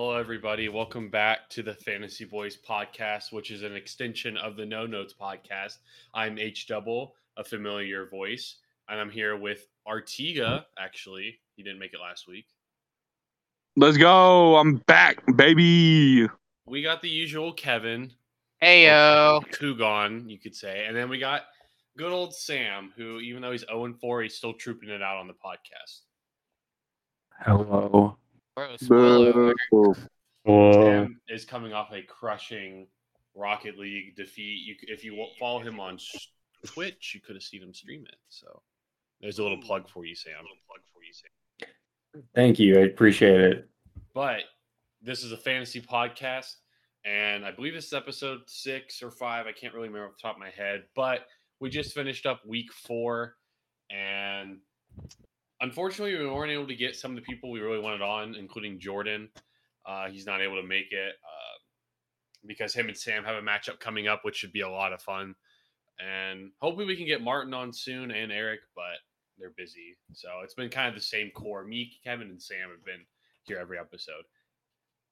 [0.00, 0.68] Hello, everybody.
[0.68, 5.12] Welcome back to the Fantasy Boys podcast, which is an extension of the No Notes
[5.12, 5.78] podcast.
[6.14, 8.58] I'm H Double, a familiar voice,
[8.88, 10.64] and I'm here with Artiga.
[10.78, 12.46] Actually, he didn't make it last week.
[13.74, 14.54] Let's go.
[14.54, 16.28] I'm back, baby.
[16.64, 18.12] We got the usual Kevin,
[18.60, 19.40] Hey yo.
[19.50, 21.46] Kugon, you could say, and then we got
[21.96, 25.26] good old Sam, who, even though he's 0 4, he's still trooping it out on
[25.26, 26.02] the podcast.
[27.40, 28.16] Hello.
[28.58, 29.96] Bro, spoiler alert.
[30.44, 32.88] Sam is coming off a crushing
[33.36, 34.64] Rocket League defeat.
[34.66, 35.96] You, if you follow him on
[36.66, 38.16] Twitch, you could have seen him stream it.
[38.28, 38.60] So
[39.20, 40.32] there's a little plug for you, Sam.
[40.32, 41.70] A little plug for you, Sam.
[42.34, 42.80] Thank you.
[42.80, 43.68] I appreciate it.
[44.12, 44.40] But
[45.02, 46.56] this is a fantasy podcast,
[47.04, 49.46] and I believe this is episode six or five.
[49.46, 51.28] I can't really remember off the top of my head, but
[51.60, 53.36] we just finished up week four,
[53.88, 54.58] and
[55.60, 58.78] unfortunately, we weren't able to get some of the people we really wanted on, including
[58.78, 59.28] Jordan.
[59.86, 61.58] Uh, he's not able to make it uh,
[62.46, 65.02] because him and Sam have a matchup coming up, which should be a lot of
[65.02, 65.34] fun.
[65.98, 68.98] And hopefully, we can get Martin on soon and Eric, but
[69.38, 69.96] they're busy.
[70.12, 71.64] So it's been kind of the same core.
[71.64, 73.04] Me, Kevin, and Sam have been
[73.44, 74.24] here every episode.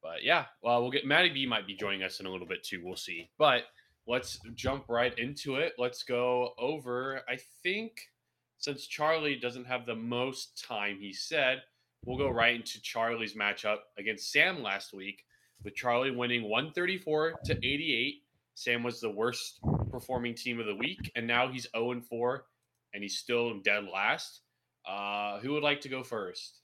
[0.03, 2.63] But yeah, well, we'll get Maddie B might be joining us in a little bit
[2.63, 2.83] too.
[2.85, 3.31] We'll see.
[3.39, 3.63] But
[4.07, 5.73] let's jump right into it.
[5.79, 7.23] Let's go over.
[7.29, 7.93] I think
[8.59, 11.63] since Charlie doesn't have the most time, he said
[12.05, 15.25] we'll go right into Charlie's matchup against Sam last week,
[15.65, 18.23] with Charlie winning 134 to 88.
[18.55, 22.45] Sam was the worst performing team of the week, and now he's 0 4,
[22.95, 24.41] and he's still dead last.
[24.89, 26.61] Uh, who would like to go first?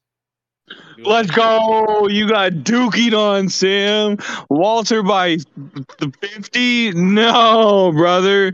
[0.99, 2.07] Let's go.
[2.09, 4.19] You got dookied on, Sam.
[4.49, 5.39] Walter by
[5.99, 6.93] the 50.
[6.93, 8.53] No, brother.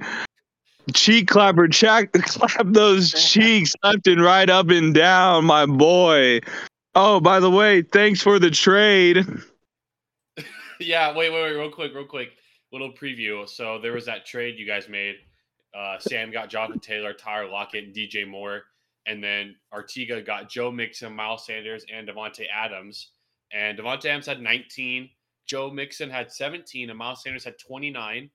[0.95, 6.41] Cheek clapper, check, clap those cheeks left and right, up and down, my boy.
[6.95, 9.25] Oh, by the way, thanks for the trade.
[10.81, 12.31] yeah, wait, wait, wait, real quick, real quick.
[12.73, 13.49] Little preview.
[13.49, 15.17] So there was that trade you guys made.
[15.77, 18.63] Uh, Sam got Jonathan Taylor, Tyler Lockett, and DJ Moore.
[19.07, 23.13] And then Artiga got Joe Mixon, Miles Sanders, and Davante Adams.
[23.53, 25.09] And Davante Adams had 19.
[25.47, 28.31] Joe Mixon had 17, and Miles Sanders had 29.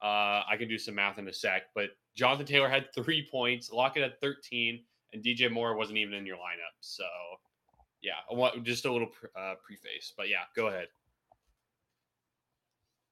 [0.00, 3.72] Uh, I can do some math in a sec, but Jonathan Taylor had three points,
[3.72, 4.80] Lockett had 13,
[5.12, 6.74] and DJ Moore wasn't even in your lineup.
[6.80, 7.04] So,
[8.02, 10.12] yeah, I want just a little pre- uh, preface.
[10.16, 10.88] But yeah, go ahead.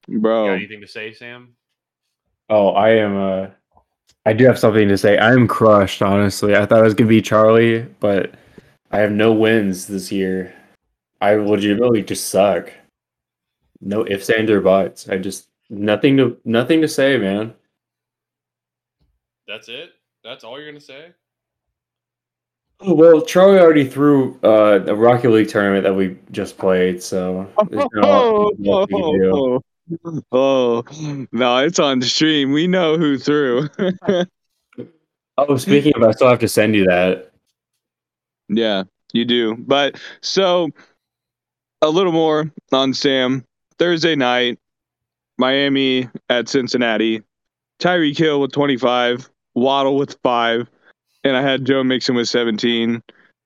[0.07, 0.49] You got Bro.
[0.51, 1.57] anything to say, Sam?
[2.49, 3.17] Oh, I am.
[3.17, 3.47] Uh,
[4.25, 5.19] I do have something to say.
[5.19, 6.03] I am crushed.
[6.03, 8.35] Honestly, I thought it was gonna be Charlie, but
[8.93, 10.55] I have no wins this year.
[11.21, 12.73] I legitimately just suck.
[13.81, 15.09] No ifs, ands, or buts.
[15.09, 17.55] I just nothing to nothing to say, man.
[19.47, 19.91] That's it.
[20.25, 21.13] That's all you're gonna say.
[22.81, 27.49] Oh, well, Charlie already threw uh, a Rocket League tournament that we just played, so
[27.71, 29.61] there's not Oh, much we can do.
[30.05, 32.53] oh, oh, no, it's on the stream.
[32.53, 33.69] We know who threw.
[35.39, 37.31] Oh, speaking of, I still have to send you that.
[38.49, 39.55] Yeah, you do.
[39.59, 40.71] But so
[41.83, 43.45] a little more on Sam.
[43.79, 44.59] Thursday night,
[45.39, 47.23] Miami at Cincinnati.
[47.81, 50.69] Tyreek Hill with 25, Waddle with five,
[51.25, 53.03] and I had Joe Mixon with 17.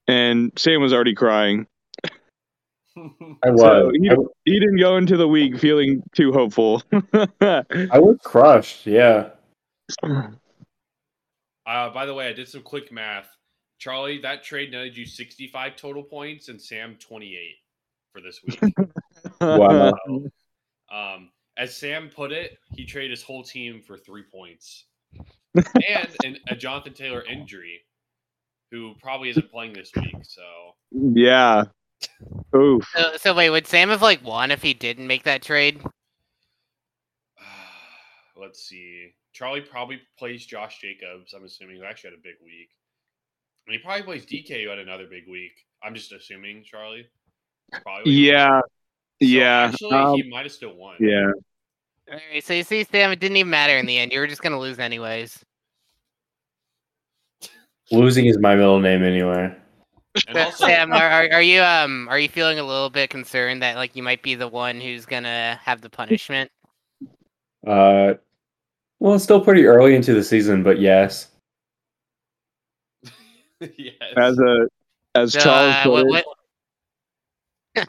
[0.09, 1.67] And Sam was already crying.
[2.97, 3.61] I was.
[3.61, 6.83] So he, I, he didn't go into the week feeling too hopeful.
[7.41, 8.87] I was crushed.
[8.87, 9.31] Yeah.
[10.03, 13.29] Uh, by the way, I did some quick math.
[13.79, 17.57] Charlie, that trade netted you 65 total points, and Sam 28
[18.13, 18.75] for this week.
[19.41, 19.93] Wow.
[20.91, 24.85] um, as Sam put it, he traded his whole team for three points,
[25.55, 27.81] and an, a Jonathan Taylor injury,
[28.71, 30.17] who probably isn't playing this week.
[30.23, 30.43] So
[30.91, 31.65] yeah.
[32.57, 32.87] Oof.
[32.95, 35.83] So, so wait, would Sam have like won if he didn't make that trade?
[38.37, 39.15] let's see.
[39.33, 41.33] Charlie probably plays Josh Jacobs.
[41.35, 42.71] I'm assuming who actually had a big week.
[43.67, 45.53] And he probably plays DK who had another big week.
[45.83, 47.07] I'm just assuming Charlie.
[47.83, 48.61] Probably what he Yeah.
[49.21, 49.27] Do.
[49.27, 49.71] So Yeah.
[49.73, 50.97] Actually, um, he might have still won.
[50.99, 51.31] yeah.
[52.09, 54.13] Alright, so you see, Sam, it didn't even matter in the end.
[54.13, 55.45] You were just gonna lose anyways.
[57.93, 59.55] Losing is my middle name anyway.
[60.35, 63.77] Also, Sam, are, are are you um are you feeling a little bit concerned that
[63.77, 66.51] like you might be the one who's gonna have the punishment?
[67.67, 68.15] Uh,
[68.99, 71.29] well, it's still pretty early into the season, but yes.
[73.61, 73.95] yes.
[74.17, 74.67] As a
[75.15, 76.25] as So, Charles uh, put what,
[77.75, 77.89] what...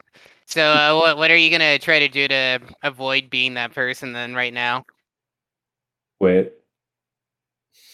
[0.52, 4.12] so uh, what what are you gonna try to do to avoid being that person
[4.12, 4.84] then right now?
[6.20, 6.58] Quit.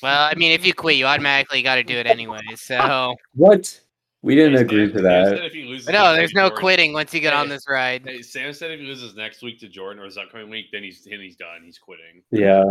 [0.03, 2.43] Well, I mean, if you quit, you automatically got to do it anyway.
[2.57, 3.81] So What?
[4.23, 5.45] We didn't Hey, agree Sam- to Sam said that.
[5.47, 8.03] if he loses no, there's no Jordan- quitting once you get on this ride.
[8.05, 10.83] Hey, Sam said if he loses next week to Jordan or his upcoming week, then
[10.83, 11.63] he's then he's done.
[11.65, 12.23] He's quitting.
[12.33, 12.65] Yeah.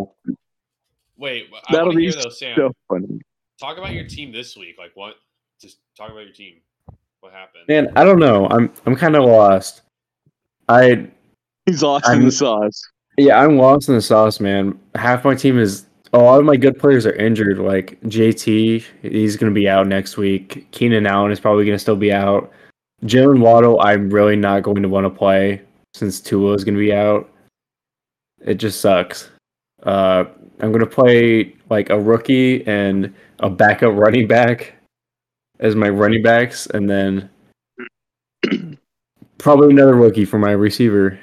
[1.18, 2.56] Wait, I That'll want be hear though, Sam.
[2.58, 3.22] So funny.
[3.60, 4.76] Talk about your team this week.
[4.78, 5.16] Like what?
[5.60, 6.56] Just talk about your team.
[7.28, 7.64] What happened?
[7.68, 8.48] Man, I don't know.
[8.48, 9.82] I'm I'm kind of lost.
[10.70, 11.08] I
[11.66, 12.82] He's lost in I'm- the sauce.
[13.18, 14.80] yeah, I'm lost in the sauce, man.
[14.96, 17.58] Half my team is a lot of my good players are injured.
[17.60, 20.72] Like JT, he's gonna be out next week.
[20.72, 22.50] Keenan Allen is probably gonna still be out.
[23.04, 25.62] Jalen Waddle, I'm really not going to want to play
[25.96, 27.30] since Tua is gonna be out.
[28.40, 29.30] It just sucks.
[29.84, 30.24] Uh,
[30.62, 34.76] I'm gonna play like a rookie and a backup running back
[35.60, 37.30] as my running backs, and then
[39.38, 41.20] probably another rookie for my receiver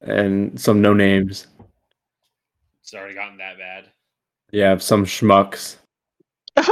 [0.00, 1.46] and some no names.
[2.82, 3.86] It's already gotten that bad.
[4.50, 5.76] Yeah, some schmucks.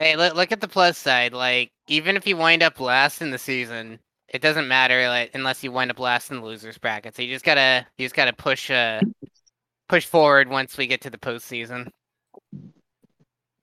[0.00, 1.32] Hey, look, look at the plus side.
[1.32, 3.98] Like, even if you wind up last in the season,
[4.28, 7.16] it doesn't matter like unless you wind up last in the losers bracket.
[7.16, 9.00] So you just gotta you just gotta push uh
[9.88, 11.88] push forward once we get to the postseason.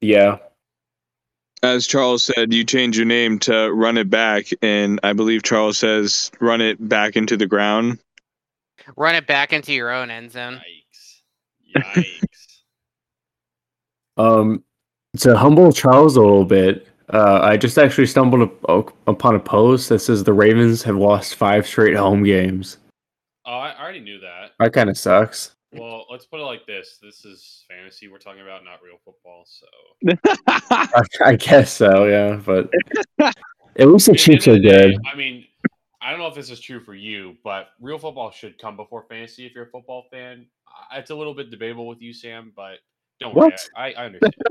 [0.01, 0.39] Yeah.
[1.66, 5.80] As Charles said, you change your name to run it back, and I believe Charles
[5.80, 7.98] says run it back into the ground.
[8.96, 10.62] Run it back into your own end zone.
[11.76, 11.96] Yikes!
[11.96, 12.06] Yikes!
[14.18, 14.64] Um,
[15.18, 19.90] to humble Charles a little bit, uh, I just actually stumbled up, upon a post
[19.90, 22.78] that says the Ravens have lost five straight home games.
[23.46, 24.52] oh, I I already knew that.
[24.60, 25.56] That kind of sucks.
[25.74, 29.46] Well, let's put it like this: this is fantasy we're talking about, not real football.
[29.46, 29.66] So
[30.48, 32.36] I, I guess so, yeah.
[32.46, 32.70] But
[33.78, 34.98] at least the Chiefs are of the day, good.
[35.12, 35.46] I mean,
[36.02, 39.06] I don't know if this is true for you, but real football should come before
[39.10, 40.46] fantasy if you're a football fan.
[40.94, 42.76] It's a little bit debatable with you, Sam, but
[43.20, 43.50] don't worry.
[43.50, 43.70] What?
[43.76, 44.34] I, I understand.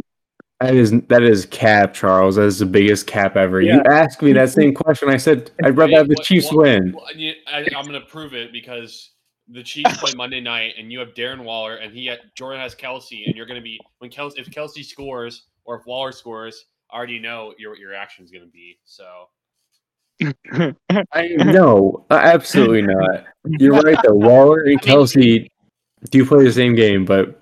[0.61, 2.37] That is that is cap, Charles.
[2.37, 3.61] That is the biggest cap ever.
[3.61, 3.83] You Yeah.
[3.91, 5.11] asked me that same question.
[5.11, 6.93] I said I'd rather Hey, have the what- Chiefs what- win.
[6.93, 7.05] Well,
[7.49, 9.11] I, I'm going to prove it because
[9.49, 13.27] the Chiefs play Monday night, and you have Darren Waller, and he Jordan has Kelce,
[13.27, 16.97] and you're going to be when Kelce if Kelce scores or if Waller scores, I
[16.97, 18.79] already know your what your reaction is going to be.
[18.85, 19.29] So
[21.13, 23.25] I no, uh, absolutely not.
[23.45, 24.15] You're right though.
[24.15, 25.49] Waller and Kelce
[26.11, 27.41] do play the same game, but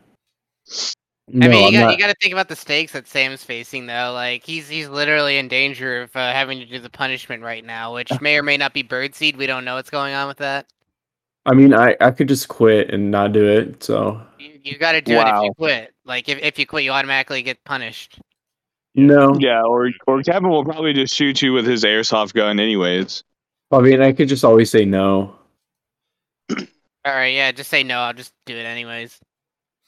[1.29, 3.87] no, I mean, you got, you got, to think about the stakes that Sam's facing,
[3.87, 4.13] though.
[4.13, 7.95] Like he's he's literally in danger of uh, having to do the punishment right now,
[7.95, 9.37] which may or may not be birdseed.
[9.37, 10.67] We don't know what's going on with that.
[11.45, 13.83] I mean, I I could just quit and not do it.
[13.83, 15.93] So You, you got to do it if you quit.
[16.05, 18.19] Like if, if you quit, you automatically get punished.
[18.95, 23.25] no, yeah, or or Kevin will probably just shoot you with his airsoft gun, anyways.
[23.71, 25.35] I mean, I could just always say no.
[27.05, 27.99] All right, yeah, just say no.
[28.01, 29.19] I'll just do it anyways.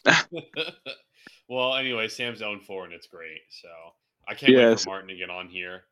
[1.49, 3.41] well, anyway, Sam's own four, and it's great.
[3.51, 3.69] So
[4.27, 5.85] I can't wait for Martin to get on here.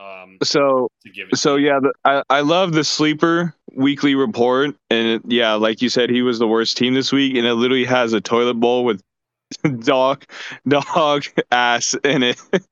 [0.00, 1.36] Um, So to give it.
[1.36, 5.82] so to yeah, the, I I love the sleeper weekly report, and it, yeah, like
[5.82, 8.54] you said, he was the worst team this week, and it literally has a toilet
[8.54, 9.02] bowl with
[9.80, 10.24] dog
[10.66, 12.40] dog ass in it.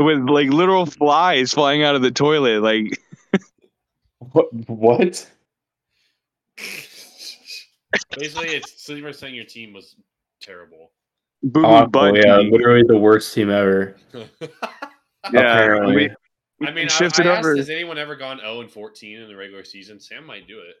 [0.00, 3.00] With like literal flies flying out of the toilet, like
[4.32, 4.46] What?
[4.68, 5.28] What?
[8.16, 9.96] Basically, it's Sleeper saying your team was
[10.40, 10.92] terrible.
[11.42, 12.16] boo boo Awful, butt.
[12.16, 12.52] yeah, cheek.
[12.52, 13.96] literally the worst team ever.
[15.32, 15.96] Yeah, apparently.
[16.60, 17.56] we- I mean, I, shifted I asked, over.
[17.56, 20.00] has anyone ever gone 0 and 14 in the regular season?
[20.00, 20.74] Sam might do it.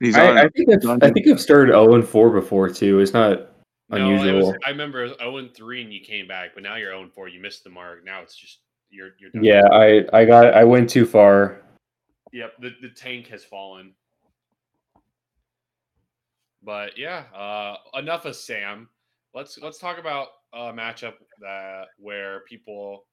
[0.00, 0.36] He's on.
[0.36, 3.00] I, I think I've, I think I've started zero and four before too.
[3.00, 3.48] It's not
[3.88, 4.48] No, it unusual.
[4.48, 6.90] was, I remember it was 0 and 3 and you came back, but now you're
[6.90, 7.28] 0 and 4.
[7.28, 8.04] You missed the mark.
[8.04, 8.58] Now it's just
[8.90, 9.42] you're you're done.
[9.42, 11.62] Yeah, I I got I went too far.
[12.32, 13.92] Yep, the, the tank has fallen.
[16.62, 18.88] But yeah, uh, enough of Sam.
[19.34, 23.04] Let's let's talk about a matchup that where people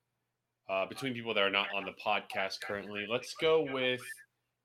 [0.70, 3.06] uh, between people that are not on the podcast currently.
[3.10, 4.02] Let's go with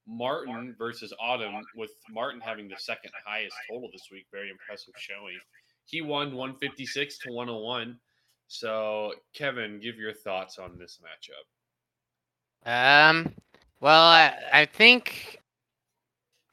[0.07, 4.27] Martin versus Autumn, with Martin having the second highest total this week.
[4.33, 5.39] Very impressive showing.
[5.85, 7.99] He won 156 to 101.
[8.49, 11.47] So, Kevin, give your thoughts on this matchup.
[13.11, 13.33] Um,
[13.81, 15.40] well, I, I think.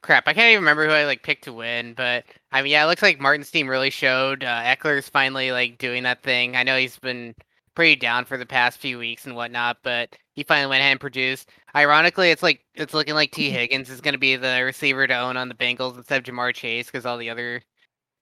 [0.02, 2.84] Crap, I can't even remember who I like picked to win, but I mean, yeah,
[2.84, 4.44] it looks like Martin's team really showed.
[4.44, 6.56] Uh, Ekeler's finally like doing that thing.
[6.56, 7.34] I know he's been
[7.74, 11.00] pretty down for the past few weeks and whatnot, but he finally went ahead and
[11.00, 11.50] produced.
[11.74, 15.18] Ironically, it's like it's looking like T Higgins is going to be the receiver to
[15.18, 17.60] own on the Bengals instead of Ja'Marr Chase because all the other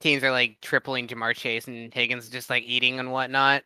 [0.00, 3.64] teams are like tripling Ja'Marr Chase and Higgins just like eating and whatnot.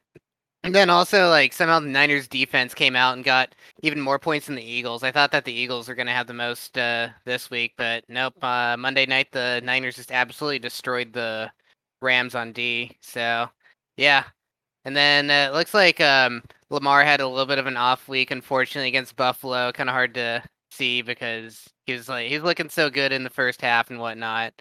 [0.63, 4.47] And then also like somehow the Niners defense came out and got even more points
[4.47, 5.03] than the Eagles.
[5.03, 8.05] I thought that the Eagles were going to have the most uh, this week, but
[8.09, 8.35] nope.
[8.43, 11.51] Uh, Monday night, the Niners just absolutely destroyed the
[12.03, 12.97] Rams on D.
[13.01, 13.49] So,
[13.97, 14.25] yeah,
[14.85, 18.09] And then uh, it looks like um, Lamar had a little bit of an off
[18.09, 19.73] week, unfortunately, against Buffalo.
[19.73, 23.31] Kind of hard to see because he was like he's looking so good in the
[23.31, 24.55] first half and whatnot.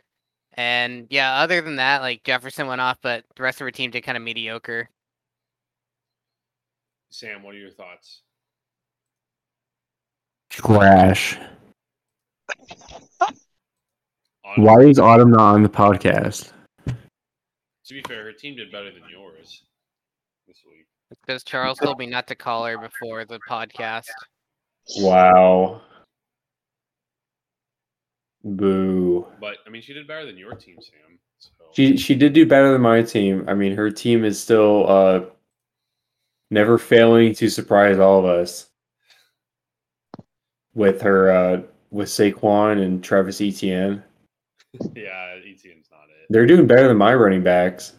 [0.55, 3.91] And yeah, other than that, like Jefferson went off, but the rest of our team
[3.91, 4.89] did kind of mediocre.
[7.11, 8.21] Sam, what are your thoughts?
[10.49, 11.37] Trash.
[14.45, 16.51] On, Why is Autumn not on the podcast?
[16.85, 19.63] To be fair, her team did better than yours
[20.47, 20.85] this week.
[21.09, 24.05] Because Charles told me not to call her before the podcast.
[24.97, 25.81] Wow.
[28.43, 29.25] Boo.
[29.41, 31.19] But I mean, she did better than your team, Sam.
[31.39, 33.45] So She she did do better than my team.
[33.47, 35.21] I mean, her team is still uh
[36.49, 38.67] never failing to surprise all of us
[40.73, 44.03] with her uh with Saquon and Travis Etienne.
[44.95, 46.27] yeah, Etienne's not it.
[46.29, 47.93] They're doing better than my running backs.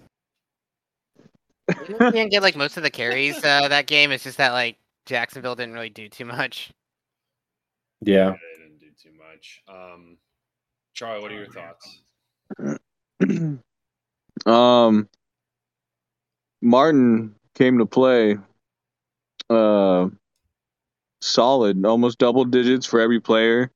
[1.86, 4.10] He didn't get like most of the carries uh, that game.
[4.12, 4.76] It's just that like
[5.06, 6.70] Jacksonville didn't really do too much.
[8.00, 8.30] Yeah.
[8.30, 9.62] They didn't do too much.
[9.68, 10.16] Um,
[10.94, 12.02] Charlie, what are your thoughts?
[14.46, 15.08] um,
[16.62, 18.38] Martin came to play.
[19.48, 20.08] Uh,
[21.20, 23.70] solid, almost double digits for every player.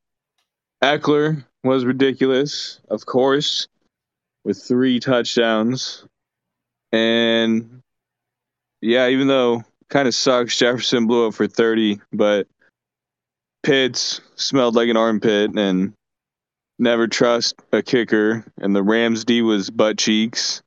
[0.83, 3.69] Ekeler was ridiculous, of course,
[4.45, 6.07] with three touchdowns.
[6.93, 7.81] And
[8.81, 12.47] yeah, even though kind of sucks, Jefferson blew up for 30, but
[13.63, 15.95] Pitts smelled like an armpit and
[16.79, 18.45] never trust a kicker.
[18.59, 20.63] And the Rams D was butt cheeks,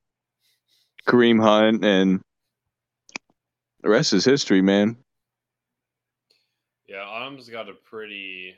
[1.07, 2.21] Kareem Hunt, and
[3.87, 4.97] the rest is history, man.
[6.89, 8.53] Yeah, Autumn's got a pretty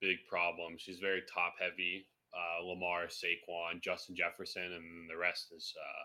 [0.00, 0.74] big problem.
[0.78, 2.08] She's very top heavy.
[2.34, 6.04] Uh, Lamar, Saquon, Justin Jefferson, and the rest is uh,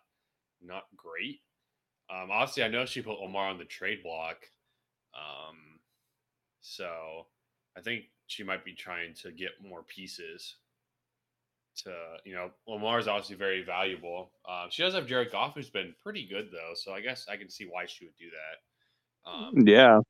[0.63, 1.39] not great.
[2.11, 4.37] Um, obviously, I know she put Lamar on the trade block.
[5.15, 5.79] Um,
[6.61, 7.25] so
[7.75, 10.57] I think she might be trying to get more pieces.
[11.83, 14.33] To you know, Lamar's obviously very valuable.
[14.47, 16.73] Uh, she does have Jared Goff, who's been pretty good though.
[16.75, 18.75] So I guess I can see why she would do that.
[19.31, 20.01] Um, Yeah.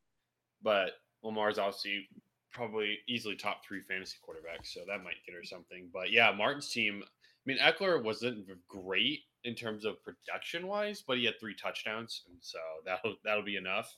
[0.62, 2.08] but Lamar's obviously
[2.52, 5.90] probably easily top three fantasy quarterbacks, so that might get her something.
[5.94, 7.04] But yeah, Martin's team.
[7.06, 7.10] I
[7.46, 12.38] mean, Ekeler wasn't great in terms of production wise, but he had three touchdowns, and
[12.42, 13.96] so that'll that'll be enough.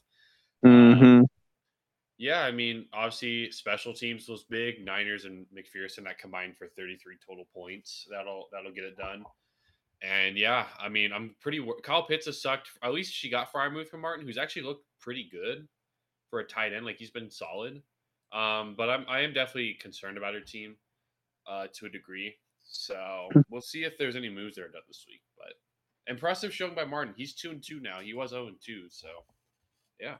[0.63, 1.23] hmm
[2.23, 4.85] Yeah, I mean, obviously special teams was big.
[4.85, 8.07] Niners and McPherson that combined for 33 total points.
[8.09, 9.25] That'll that'll get it done.
[10.01, 11.61] And yeah, I mean, I'm pretty.
[11.83, 12.69] Kyle Pitts has sucked.
[12.81, 15.67] At least she got Freiermuth from Martin, who's actually looked pretty good
[16.29, 16.85] for a tight end.
[16.85, 17.81] Like he's been solid.
[18.31, 20.77] Um, but I'm I am definitely concerned about her team,
[21.45, 22.35] uh, to a degree.
[22.63, 25.23] So we'll see if there's any moves that are done this week.
[25.37, 25.55] But
[26.09, 27.15] impressive showing by Martin.
[27.17, 27.99] He's two and two now.
[27.99, 28.85] He was 0 and two.
[28.87, 29.09] So
[29.99, 30.15] yeah.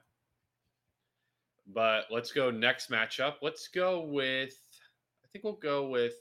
[1.67, 3.35] But let's go next matchup.
[3.41, 4.53] Let's go with
[5.23, 6.15] I think we'll go with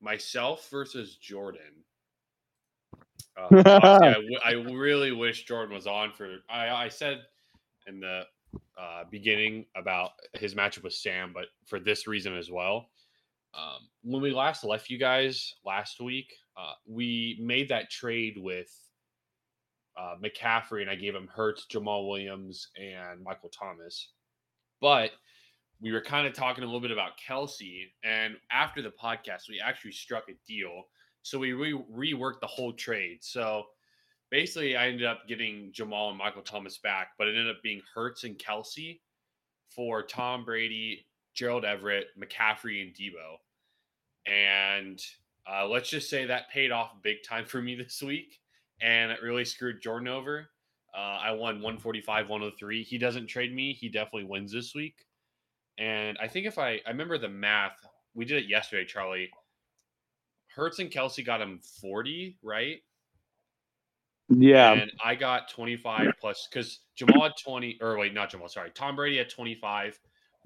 [0.00, 1.84] myself versus Jordan.
[3.36, 3.62] Uh,
[4.02, 6.38] I, w- I really wish Jordan was on for.
[6.48, 7.22] I, I said
[7.86, 8.22] in the
[8.78, 12.88] uh, beginning about his matchup with Sam, but for this reason as well.
[13.54, 18.70] Um, when we last left you guys last week, uh, we made that trade with
[19.98, 24.10] uh, McCaffrey, and I gave him Hurts, Jamaal Williams, and Michael Thomas.
[24.80, 25.12] But
[25.80, 29.60] we were kind of talking a little bit about Kelce, and after the podcast, we
[29.60, 30.84] actually struck a deal.
[31.22, 33.18] So we re- reworked the whole trade.
[33.20, 33.64] So
[34.30, 37.82] basically, I ended up getting Jamaal and Michael Thomas back, but it ended up being
[37.94, 39.02] Hurts and Kelsey
[39.74, 43.36] for Tom Brady, Gerald Everett, McCaffrey, and Deebo.
[44.26, 45.00] And
[45.50, 48.38] uh, let's just say that paid off big time for me this week,
[48.80, 50.48] and it really screwed Jordan over.
[50.96, 52.82] Uh, I won 145, 103.
[52.82, 53.72] He doesn't trade me.
[53.74, 55.04] He definitely wins this week.
[55.78, 57.76] And I think if I, I remember the math,
[58.14, 59.30] we did it yesterday, Charlie.
[60.54, 62.78] Hurts and Kelce got him 40, right?
[64.28, 64.72] Yeah.
[64.72, 68.70] And I got 25 plus because Jamaal had 20, or wait, not Jamaal, sorry.
[68.74, 69.98] Tom Brady had 25.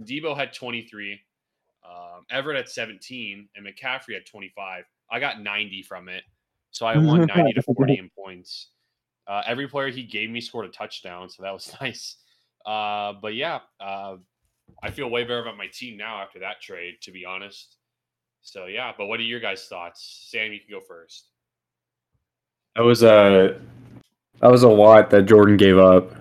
[0.02, 1.20] Deebo had 23.
[1.88, 3.48] Um, Everett had 17.
[3.54, 4.84] And McCaffrey had 25.
[5.12, 6.24] I got 90 from it.
[6.70, 8.68] So I won 90 to 40 in points.
[9.26, 11.28] Uh, every player he gave me scored a touchdown.
[11.28, 12.16] So that was nice.
[12.66, 14.16] Uh, but yeah, uh,
[14.82, 17.76] I feel way better about my team now after that trade, to be honest.
[18.42, 20.28] So yeah, but what are your guys' thoughts?
[20.30, 21.26] Sam, you can go first.
[22.76, 23.60] That was a
[24.40, 26.12] that was a lot that Jordan gave up.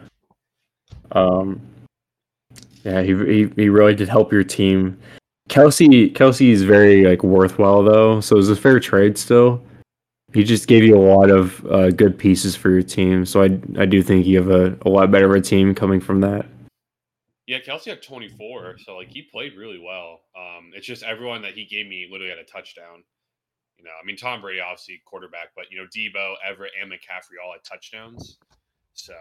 [1.12, 1.62] Um,
[2.84, 4.98] yeah, he he, he really did help your team.
[5.50, 9.62] Kelce Kelce is very like worthwhile though, so it was a fair trade still.
[10.34, 13.26] He just gave you a lot of uh, good pieces for your team.
[13.26, 13.46] So I
[13.80, 16.46] I do think you have a, a lot better of a team coming from that.
[17.48, 20.22] Yeah, Kelce had 24, so like he played really well.
[20.38, 23.04] Um, it's just everyone that he gave me literally had a touchdown.
[23.78, 27.44] You know, I mean Tom Brady obviously quarterback, but you know Deebo, Everett, and McCaffrey
[27.44, 28.38] all had touchdowns.
[28.94, 29.14] So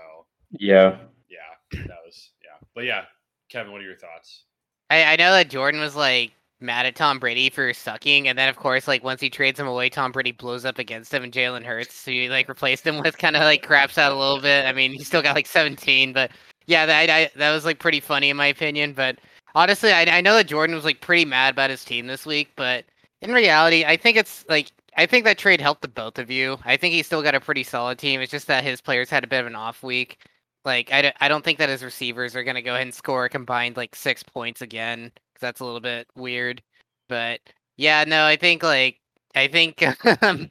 [0.51, 0.99] Yeah.
[1.31, 2.67] yeah, that was yeah.
[2.75, 3.05] But yeah,
[3.49, 4.45] Kevin, what are your thoughts?
[4.91, 8.49] I, I know that Jordan was like mad at Tom Brady for sucking, and then
[8.49, 11.33] of course, like once he trades him away, Tom Brady blows up against him, and
[11.33, 14.41] Jalen Hurts, so you like replaced him with kind of like craps out a little
[14.41, 14.67] bit.
[14.67, 16.31] I mean, he still got like 17, but
[16.67, 18.93] yeah, that I, that was like pretty funny in my opinion.
[18.93, 19.19] But
[19.55, 22.51] honestly, I, I know that Jordan was like pretty mad about his team this week,
[22.57, 22.85] but
[23.23, 26.59] in reality, I think it's like I think that trade helped the both of you.
[26.65, 28.21] I think he still got a pretty solid team.
[28.21, 30.19] It's just that his players had a bit of an off week.
[30.65, 33.25] Like I, d- I don't think that his receivers are gonna go ahead and score
[33.25, 36.63] a combined like six points again that's a little bit weird.
[37.09, 37.41] But
[37.77, 38.99] yeah, no, I think like
[39.35, 39.83] I think
[40.23, 40.51] um,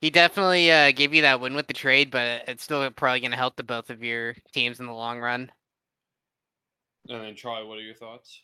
[0.00, 3.36] he definitely uh, gave you that win with the trade, but it's still probably gonna
[3.36, 5.50] help the both of your teams in the long run.
[7.08, 8.42] And then Charlie, what are your thoughts?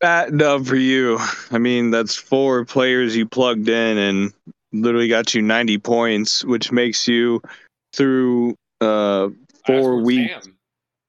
[0.00, 1.18] Fat dub for you.
[1.50, 4.32] I mean, that's four players you plugged in and
[4.72, 7.42] literally got you 90 points, which makes you
[7.92, 9.28] through uh
[9.66, 10.44] four weeks.
[10.44, 10.56] Sam,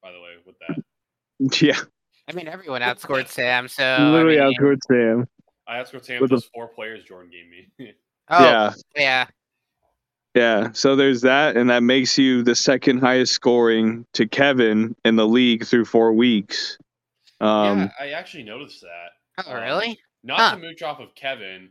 [0.02, 0.82] by the way, with that.
[1.60, 1.80] Yeah,
[2.32, 5.28] I mean, everyone outscored Sam, so I literally mean- outscored Sam.
[5.66, 7.94] I outscored Sam With with those four players Jordan gave me.
[8.28, 9.26] Oh, Yeah, yeah.
[10.34, 10.68] yeah.
[10.72, 15.26] So there's that, and that makes you the second highest scoring to Kevin in the
[15.26, 16.78] league through four weeks.
[17.40, 19.44] Um, yeah, I actually noticed that.
[19.46, 19.98] Oh, Um, really?
[20.22, 20.50] Not Huh.
[20.54, 21.70] to mooch off of Kevin,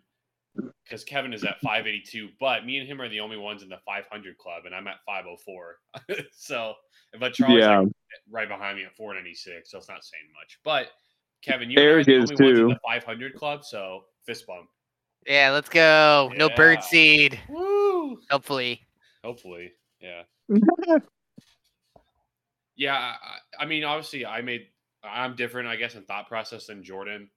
[0.83, 3.79] because Kevin is at 582, but me and him are the only ones in the
[3.85, 5.77] 500 club, and I'm at 504.
[6.33, 6.75] so,
[7.19, 7.91] but Charlie's yeah, like
[8.29, 10.59] right behind me at 496, so it's not saying much.
[10.63, 10.87] But
[11.41, 12.73] Kevin, you're Eric the is only ones in too.
[12.73, 14.67] the 500 club, so fist bump.
[15.27, 16.31] Yeah, let's go.
[16.35, 17.39] No bird seed.
[17.49, 18.19] Woo!
[18.29, 18.81] Hopefully.
[19.23, 20.23] Hopefully, yeah.
[22.77, 23.15] Yeah, I,
[23.59, 24.67] I I mean, obviously, I made
[25.03, 27.29] I'm different, I guess, in thought process than Jordan.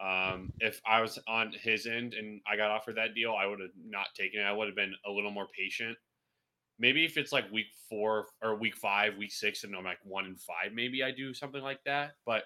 [0.00, 3.60] Um, if I was on his end and I got offered that deal, I would
[3.60, 4.44] have not taken it.
[4.44, 5.96] I would have been a little more patient.
[6.78, 10.26] Maybe if it's like week four or week five, week six, and I'm like one
[10.26, 12.12] and five, maybe I do something like that.
[12.24, 12.44] But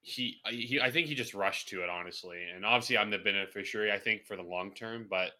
[0.00, 2.38] he, he, I think he just rushed to it, honestly.
[2.54, 5.06] And obviously, I'm the beneficiary, I think, for the long term.
[5.08, 5.32] But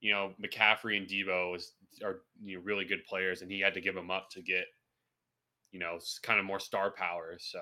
[0.00, 1.72] you know, McCaffrey and Deebo is
[2.04, 4.64] are you know really good players, and he had to give them up to get
[5.72, 7.36] you know kind of more star power.
[7.38, 7.60] So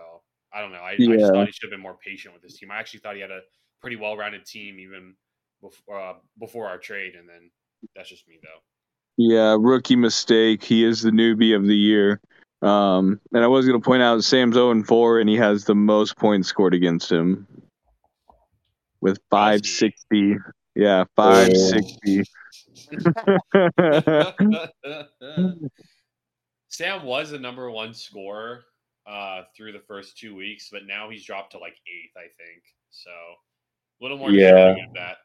[0.52, 0.78] I don't know.
[0.78, 2.70] I, I just thought he should have been more patient with his team.
[2.70, 3.40] I actually thought he had a
[3.81, 5.14] pretty well rounded team even
[5.61, 7.50] before uh, before our trade, and then
[7.94, 8.48] that's just me though.
[9.16, 10.62] Yeah, rookie mistake.
[10.62, 12.20] He is the newbie of the year.
[12.62, 15.64] Um, and I was going to point out Sam's 0 and 4, and he has
[15.64, 17.46] the most points scored against him
[19.00, 20.36] with 560.
[20.74, 22.22] Yeah, 560.
[26.68, 28.64] Sam was the number one scorer
[29.06, 32.62] uh, through the first two weeks, but now he's dropped to like eighth, I think.
[32.90, 34.50] So a little more Yeah.
[34.50, 35.16] disappointed that.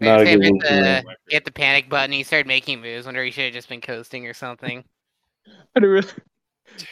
[0.00, 1.04] Not a Sam good hit the, him.
[1.28, 2.12] hit the panic button.
[2.12, 3.06] He started making moves.
[3.06, 4.84] Wonder he should have just been coasting or something.
[5.76, 6.08] I don't really-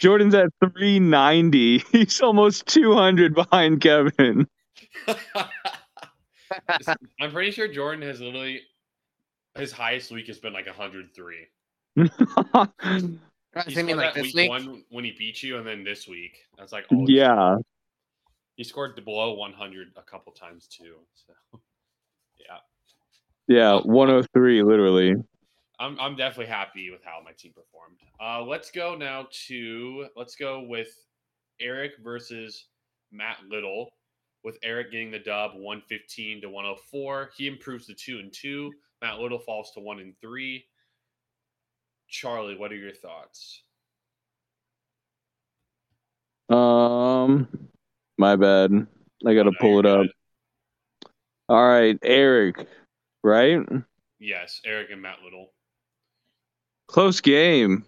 [0.01, 1.79] Jordan's at 390.
[1.93, 4.47] He's almost 200 behind Kevin.
[7.21, 8.61] I'm pretty sure Jordan has literally
[9.57, 11.47] his highest week has been like 103.
[12.55, 12.69] I
[13.67, 14.51] He mean, like that this week, week.
[14.51, 17.57] one when he beat you, and then this week that's like all he's- yeah.
[18.57, 20.95] he scored below 100 a couple times too.
[21.15, 21.33] So
[22.38, 22.59] yeah,
[23.49, 25.15] Yeah, 103 literally.
[25.79, 27.99] I'm I'm definitely happy with how my team performed.
[28.21, 30.89] Uh, let's go now to let's go with
[31.61, 32.67] Eric versus
[33.11, 33.91] Matt Little.
[34.45, 38.73] With Eric getting the dub 115 to 104, he improves to two and two.
[39.01, 40.65] Matt Little falls to one and three.
[42.09, 43.63] Charlie, what are your thoughts?
[46.49, 47.49] Um
[48.19, 48.87] my bad.
[49.27, 50.07] I got to Oh, no, pull it up.
[51.49, 52.67] All right, Eric,
[53.23, 53.61] right?
[54.19, 55.53] Yes, Eric and Matt Little.
[56.89, 57.85] Close game.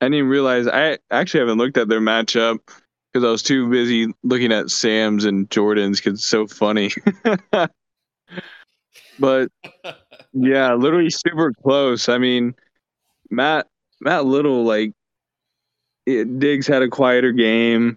[0.00, 2.58] I didn't realize I actually haven't looked at their matchup
[3.12, 6.90] because I was too busy looking at Sam's and Jordan's because it's so funny.
[9.18, 9.50] but
[10.32, 12.08] yeah, literally super close.
[12.08, 12.54] I mean,
[13.30, 13.66] Matt
[14.00, 14.92] Matt Little like
[16.06, 17.96] it, Diggs had a quieter game.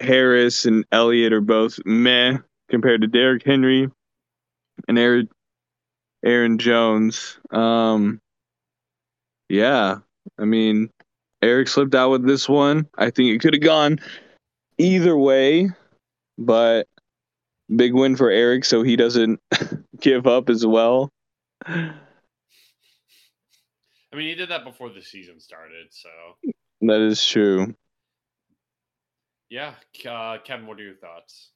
[0.00, 3.88] Harris and Elliott are both meh compared to Derrick Henry
[4.88, 5.28] and Aaron
[6.24, 7.38] Aaron Jones.
[7.50, 8.20] Um,
[9.48, 9.98] yeah,
[10.38, 10.90] I mean,
[11.42, 12.88] Eric slipped out with this one.
[12.96, 14.00] I think it could have gone
[14.78, 15.68] either way,
[16.38, 16.88] but
[17.74, 19.40] big win for Eric, so he doesn't
[20.00, 21.10] give up as well.
[21.66, 21.92] I
[24.16, 26.08] mean, he did that before the season started, so
[26.82, 27.74] That is true.
[29.50, 29.74] yeah.
[30.08, 31.50] Uh, Kevin, what are your thoughts?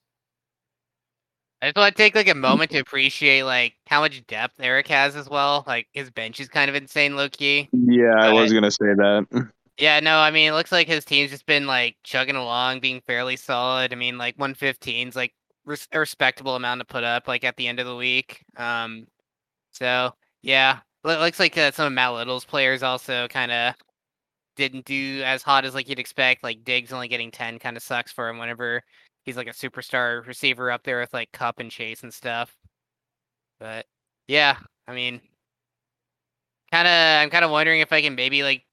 [1.60, 4.86] I just want to take like a moment to appreciate like how much depth Eric
[4.88, 5.64] has as well.
[5.66, 7.68] Like his bench is kind of insane, low key.
[7.72, 9.48] Yeah, I was gonna say that.
[9.80, 13.00] Yeah, no, I mean it looks like his team's just been like chugging along, being
[13.06, 13.92] fairly solid.
[13.92, 15.32] I mean, like 115's like
[15.64, 18.44] res- a respectable amount to put up like at the end of the week.
[18.56, 19.06] Um,
[19.70, 23.74] so yeah, Lo- looks like uh, some of Matt Little's players also kind of
[24.56, 26.42] didn't do as hot as like you'd expect.
[26.42, 28.82] Like Diggs only getting 10 kind of sucks for him whenever
[29.28, 32.56] he's like a superstar receiver up there with like Kupp and Chase and stuff.
[33.60, 33.84] But
[34.26, 35.20] yeah, I mean,
[36.72, 38.64] kind of, I'm kind of wondering if I can maybe like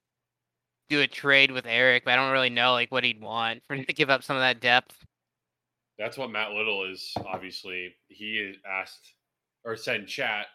[0.90, 3.76] do a trade with Eric, but I don't really know like what he'd want for
[3.76, 4.96] him to give up some of that depth.
[6.00, 7.14] That's what Matt Little is.
[7.26, 9.14] Obviously, he asked
[9.66, 10.48] or said in chat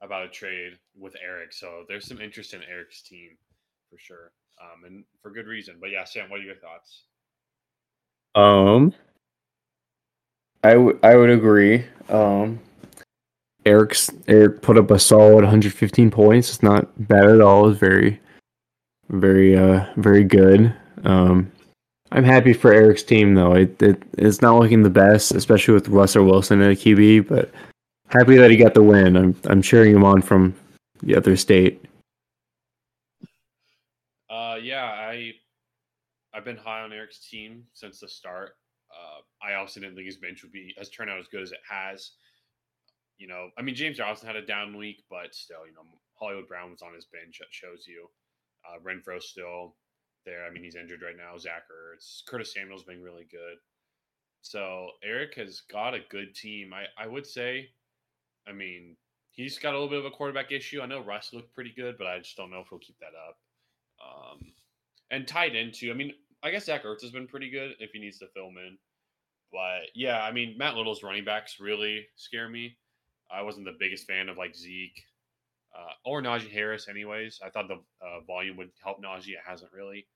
[0.00, 1.52] about a trade with Eric.
[1.52, 3.30] So there's some interest in Eric's team
[3.90, 4.30] for sure,
[4.62, 5.76] um, and for good reason.
[5.80, 7.02] But yeah, Sam, what are your thoughts?
[8.36, 8.94] Um,
[10.62, 11.84] I would I would agree.
[12.08, 12.60] Um,
[13.64, 16.48] Eric's Eric put up a solid 115 points.
[16.48, 17.68] It's not bad at all.
[17.68, 18.18] It's very,
[19.08, 20.74] very, uh, very good.
[21.04, 21.50] Um,
[22.12, 23.54] I'm happy for Eric's team though.
[23.54, 27.28] It, it it's not looking the best, especially with Russell Wilson at a QB.
[27.28, 27.50] But
[28.08, 29.16] happy that he got the win.
[29.16, 30.54] I'm I'm cheering him on from
[31.02, 31.84] the other state.
[34.28, 35.34] Uh, yeah, I
[36.34, 38.56] I've been high on Eric's team since the start.
[39.42, 41.60] I also didn't think his bench would be has turned out as good as it
[41.68, 42.12] has.
[43.18, 45.82] You know, I mean James Robinson had a down week, but still, you know,
[46.14, 47.38] Hollywood Brown was on his bench.
[47.38, 48.08] That shows you.
[48.66, 49.76] Uh, Renfrow's still
[50.26, 50.44] there.
[50.44, 51.38] I mean, he's injured right now.
[51.38, 53.56] Zach Ertz, Curtis Samuel's been really good.
[54.42, 56.72] So Eric has got a good team.
[56.72, 57.70] I I would say,
[58.48, 58.96] I mean,
[59.32, 60.80] he's got a little bit of a quarterback issue.
[60.80, 63.16] I know Russ looked pretty good, but I just don't know if he'll keep that
[63.28, 63.38] up.
[64.02, 64.52] Um,
[65.10, 67.98] and tied into, I mean, I guess Zach Ertz has been pretty good if he
[67.98, 68.78] needs to fill in.
[69.52, 72.76] But yeah, I mean, Matt Little's running backs really scare me.
[73.30, 75.02] I wasn't the biggest fan of like Zeke
[75.76, 77.40] uh, or Najee Harris, anyways.
[77.44, 79.30] I thought the uh, volume would help Najee.
[79.30, 80.06] It hasn't really.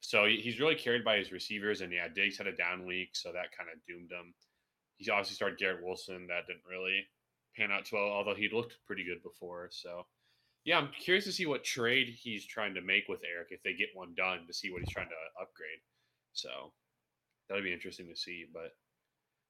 [0.00, 1.80] So he's really carried by his receivers.
[1.80, 4.34] And yeah, Diggs had a down week, so that kind of doomed him.
[4.96, 6.26] He obviously started Garrett Wilson.
[6.28, 7.06] That didn't really
[7.56, 9.68] pan out too well, although he looked pretty good before.
[9.70, 10.06] So
[10.64, 13.74] yeah, I'm curious to see what trade he's trying to make with Eric if they
[13.74, 15.80] get one done to see what he's trying to upgrade.
[16.32, 16.72] So
[17.48, 18.44] that'll be interesting to see.
[18.52, 18.72] But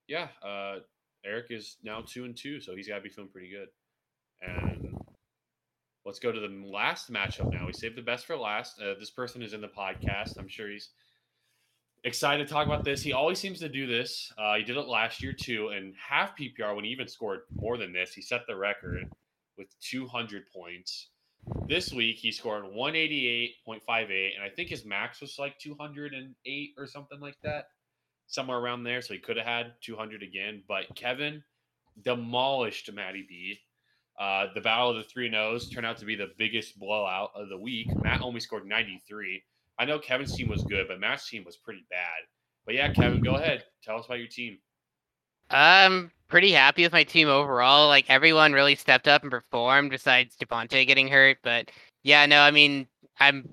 [0.08, 0.80] yeah, uh,
[1.24, 3.68] Eric is now two and two, so he's got to be feeling pretty good.
[4.42, 4.96] And
[6.04, 7.66] let's go to the last matchup now.
[7.66, 8.80] We saved the best for last.
[8.80, 10.38] Uh, this person is in the podcast.
[10.38, 10.90] I'm sure he's
[12.04, 13.02] excited to talk about this.
[13.02, 14.32] He always seems to do this.
[14.38, 17.78] Uh, he did it last year too, and half PPR when he even scored more
[17.78, 18.12] than this.
[18.12, 19.08] He set the record
[19.56, 21.08] with 200 points.
[21.68, 27.20] This week he scored 188.58, and I think his max was like 208 or something
[27.20, 27.66] like that,
[28.34, 29.00] somewhere around there.
[29.02, 30.62] So he could have had 200 again.
[30.68, 31.42] But Kevin
[32.02, 33.58] demolished Matty B.
[34.18, 37.48] Uh, the battle of the three No's turned out to be the biggest blowout of
[37.48, 37.88] the week.
[38.02, 39.42] Matt only scored 93.
[39.78, 42.28] I know Kevin's team was good, but Matt's team was pretty bad.
[42.64, 43.64] But yeah, Kevin, go ahead.
[43.82, 44.58] Tell us about your team.
[45.50, 47.88] I'm pretty happy with my team overall.
[47.88, 51.38] Like everyone really stepped up and performed, besides Devontae getting hurt.
[51.42, 51.70] But
[52.02, 52.86] yeah, no, I mean,
[53.18, 53.48] I'm,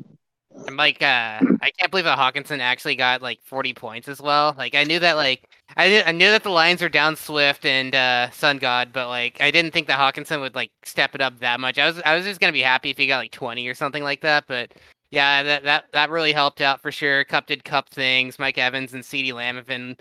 [0.68, 4.56] I'm like, uh, I can't believe that Hockenson actually got like 40 points as well.
[4.58, 7.66] Like I knew that, like I knew, I knew that the Lions were down Swift
[7.66, 11.22] and uh, Sun God, but like I didn't think that Hockenson would like step it
[11.22, 11.78] up that much.
[11.78, 14.04] I was, I was just gonna be happy if he got like 20 or something
[14.04, 14.46] like that.
[14.48, 14.74] But
[15.12, 17.24] yeah, that that that really helped out for sure.
[17.26, 18.40] Kupp did Kupp things.
[18.40, 19.96] Mike Evans and CeeDee Lamb have been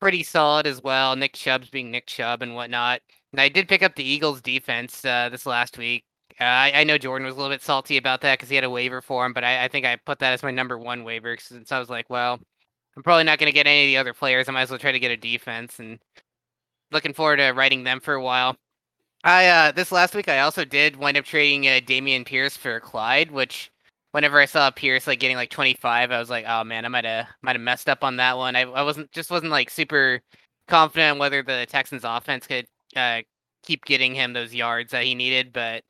[0.00, 1.16] pretty solid as well.
[1.16, 3.00] Nick Chubb's being Nick Chubb and whatnot.
[3.32, 6.04] And I did pick up the Eagles defense uh, this last week.
[6.40, 8.64] Uh, I, I know Jordan was a little bit salty about that because he had
[8.64, 11.04] a waiver for him, but I, I think I put that as my number one
[11.04, 12.40] waiver since I was like, well,
[12.96, 14.48] I'm probably not going to get any of the other players.
[14.48, 15.98] I might as well try to get a defense and
[16.90, 18.56] looking forward to writing them for a while.
[19.24, 22.78] I uh, this last week I also did wind up trading uh, Dameon Pierce for
[22.80, 23.70] Clyde, which
[24.12, 27.04] whenever I saw Pierce like getting like 25, I was like, oh man, I might
[27.04, 28.54] have might have messed up on that one.
[28.56, 30.20] I, I wasn't just wasn't like super
[30.68, 32.66] confident whether the Texans offense could
[32.96, 33.22] uh,
[33.64, 35.82] keep getting him those yards that he needed, but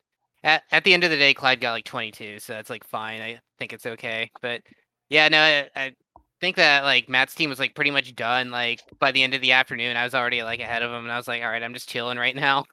[0.45, 3.19] at, at the end of the day, Clyde got like 22, so that's like fine.
[3.19, 4.29] I think it's okay.
[4.41, 4.61] But
[5.09, 5.93] yeah, no, I, I
[6.39, 8.51] think that like Matt's team was like pretty much done.
[8.51, 11.11] Like by the end of the afternoon, I was already like ahead of him, and
[11.11, 12.65] I was like, all right, I'm just chilling right now.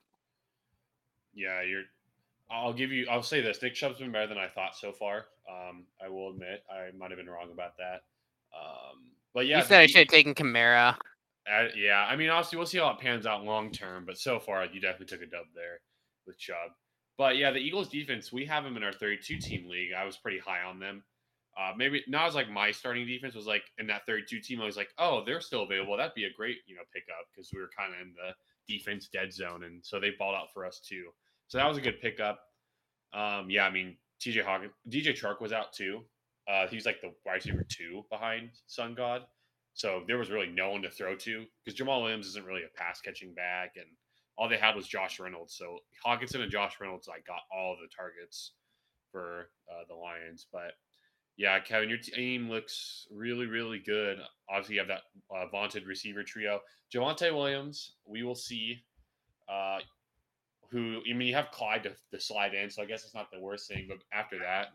[1.34, 1.84] Yeah, you're.
[2.50, 3.06] I'll give you.
[3.10, 5.24] I'll say this: Nick Chubb's been better than I thought so far.
[5.50, 8.02] Um, I will admit I might have been wrong about that.
[8.54, 10.94] Um, but yeah, you the said I D- should have taken Kamara.
[11.50, 14.38] Uh, yeah, I mean, obviously, we'll see how it pans out long term, but so
[14.38, 15.80] far, you definitely took a dub there
[16.26, 16.72] with Chubb.
[17.18, 19.90] But yeah, the Eagles defense, we have them in our 32 team league.
[19.96, 21.02] I was pretty high on them.
[21.58, 24.60] Uh, maybe not as like my starting defense was like in that 32 team.
[24.60, 25.96] I was like, oh, they're still available.
[25.96, 28.32] That'd be a great, you know, pickup because we were kind of in the
[28.72, 31.10] defense dead zone, and so they balled out for us too.
[31.48, 32.40] So that was a good pickup.
[33.12, 36.00] Um, yeah, I mean, TJ Hawkins, DJ Chark was out too.
[36.50, 39.22] Uh, he's like the wide receiver two behind Sun God.
[39.74, 42.78] So there was really no one to throw to because Jamaal Williams isn't really a
[42.78, 43.86] pass catching back, and
[44.36, 45.54] all they had was Josh Reynolds.
[45.54, 48.52] So Hockenson and Josh Reynolds like got all the targets
[49.10, 50.46] for uh, the Lions.
[50.52, 50.72] But
[51.36, 54.18] yeah, Kevin, your team looks really, really good.
[54.48, 55.02] Obviously, you have that
[55.34, 56.60] uh, vaunted receiver trio.
[56.92, 58.82] Javonte Williams, we will see.
[59.48, 59.78] Uh,
[60.70, 63.30] who I mean, you have Clyde to, to slide in, so I guess it's not
[63.30, 63.86] the worst thing.
[63.88, 64.68] But after that,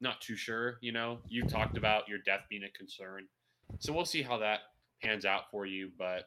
[0.00, 0.78] not too sure.
[0.80, 3.26] You know, you talked about your death being a concern,
[3.78, 4.60] so we'll see how that
[5.00, 5.90] pans out for you.
[5.96, 6.24] But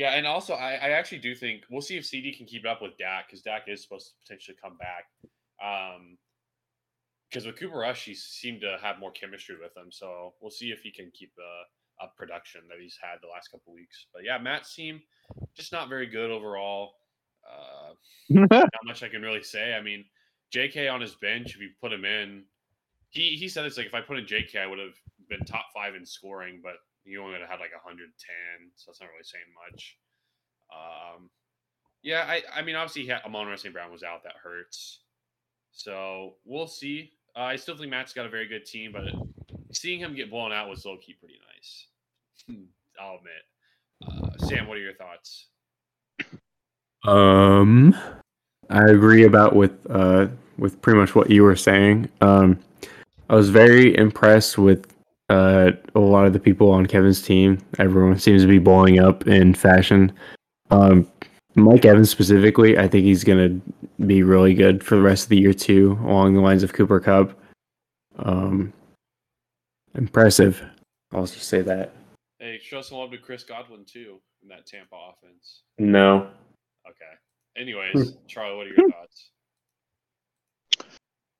[0.00, 2.80] yeah, and also I, I actually do think we'll see if CeeDee can keep up
[2.80, 5.04] with Dak because Dak is supposed to potentially come back.
[5.62, 6.16] Um,
[7.28, 9.92] because with Cooper Rush, he seemed to have more chemistry with him.
[9.92, 13.50] So we'll see if he can keep uh, up production that he's had the last
[13.50, 14.06] couple weeks.
[14.14, 15.02] But yeah, Matt's team
[15.54, 16.94] just not very good overall.
[17.46, 17.92] Uh,
[18.50, 19.74] not much I can really say.
[19.74, 20.06] I mean,
[20.56, 22.44] JK on his bench, if you put him in,
[23.10, 24.96] he he said it's like if I put in JK, I would have
[25.28, 28.06] been top five in scoring, but he only had like 110,
[28.76, 29.96] so that's not really saying much.
[30.72, 31.30] Um,
[32.02, 33.74] yeah, I I mean obviously had, Amon St.
[33.74, 35.00] Brown was out, that hurts.
[35.72, 37.12] So we'll see.
[37.36, 39.04] Uh, I still think Matt's got a very good team, but
[39.72, 41.86] seeing him get blown out was low key pretty nice.
[43.00, 43.42] I'll admit.
[44.06, 45.46] Uh, Sam, what are your thoughts?
[47.06, 47.96] Um,
[48.68, 52.08] I agree about with uh with pretty much what you were saying.
[52.20, 52.58] Um,
[53.28, 54.89] I was very impressed with
[55.30, 57.58] uh a lot of the people on Kevin's team.
[57.78, 60.12] Everyone seems to be blowing up in fashion.
[60.70, 61.10] Um,
[61.54, 63.60] Mike Evans specifically, I think he's gonna
[64.06, 67.00] be really good for the rest of the year too, along the lines of Cooper
[67.00, 67.38] Kupp.
[68.18, 68.72] Um,
[69.94, 70.62] impressive.
[71.12, 71.92] I'll just say that.
[72.38, 75.62] Hey, show some love to Chris Godwin too in that Tampa offense.
[75.78, 76.28] No.
[76.86, 77.14] Okay.
[77.56, 79.30] Anyways, Charlie, what are your thoughts?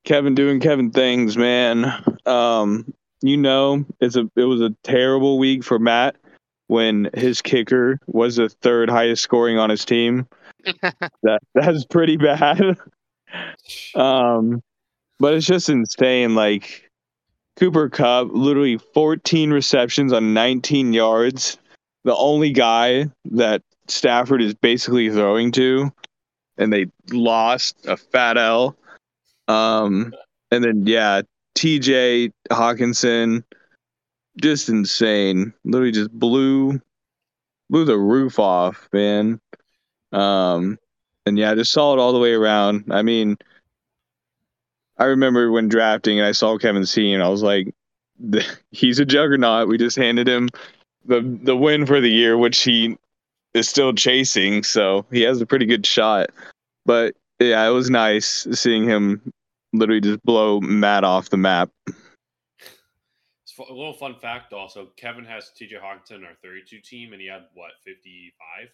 [0.05, 1.85] Kevin doing Kevin things, man.
[2.27, 6.17] Um, you know, it's a it was a terrible week for Matt
[6.69, 10.27] when his kicker was the third highest scoring on his team.
[11.23, 12.77] that that's pretty bad.
[13.95, 14.63] um,
[15.19, 16.35] but it's just insane.
[16.35, 16.89] Like
[17.57, 21.59] Cooper Kupp literally 14 receptions on 19 yards.
[22.05, 25.93] The only guy that Stafford is basically throwing to,
[26.57, 28.77] and they lost a fat L.
[29.49, 30.15] Um,
[30.51, 31.23] and then yeah,
[31.61, 32.31] T.J.
[32.51, 33.45] Hockenson,
[34.41, 35.53] just insane.
[35.63, 36.81] Literally just blew
[37.69, 39.39] blew the roof off, man.
[40.11, 40.79] Um,
[41.27, 42.87] and yeah, just saw it all the way around.
[42.91, 43.37] I mean,
[44.97, 47.75] I remember when drafting and I saw Kevin's team, I was like,
[48.71, 49.69] he's a juggernaut.
[49.69, 50.49] We just handed him
[51.05, 52.97] the the win for the year, which he
[53.53, 56.31] is still chasing, so he has a pretty good shot.
[56.87, 59.31] But yeah, it was nice seeing him
[59.73, 61.71] literally just blow Matt off the map.
[63.69, 67.43] A little fun fact also Kevin has TJ Hockenson, our 32 team, and he had
[67.53, 68.69] what, 55?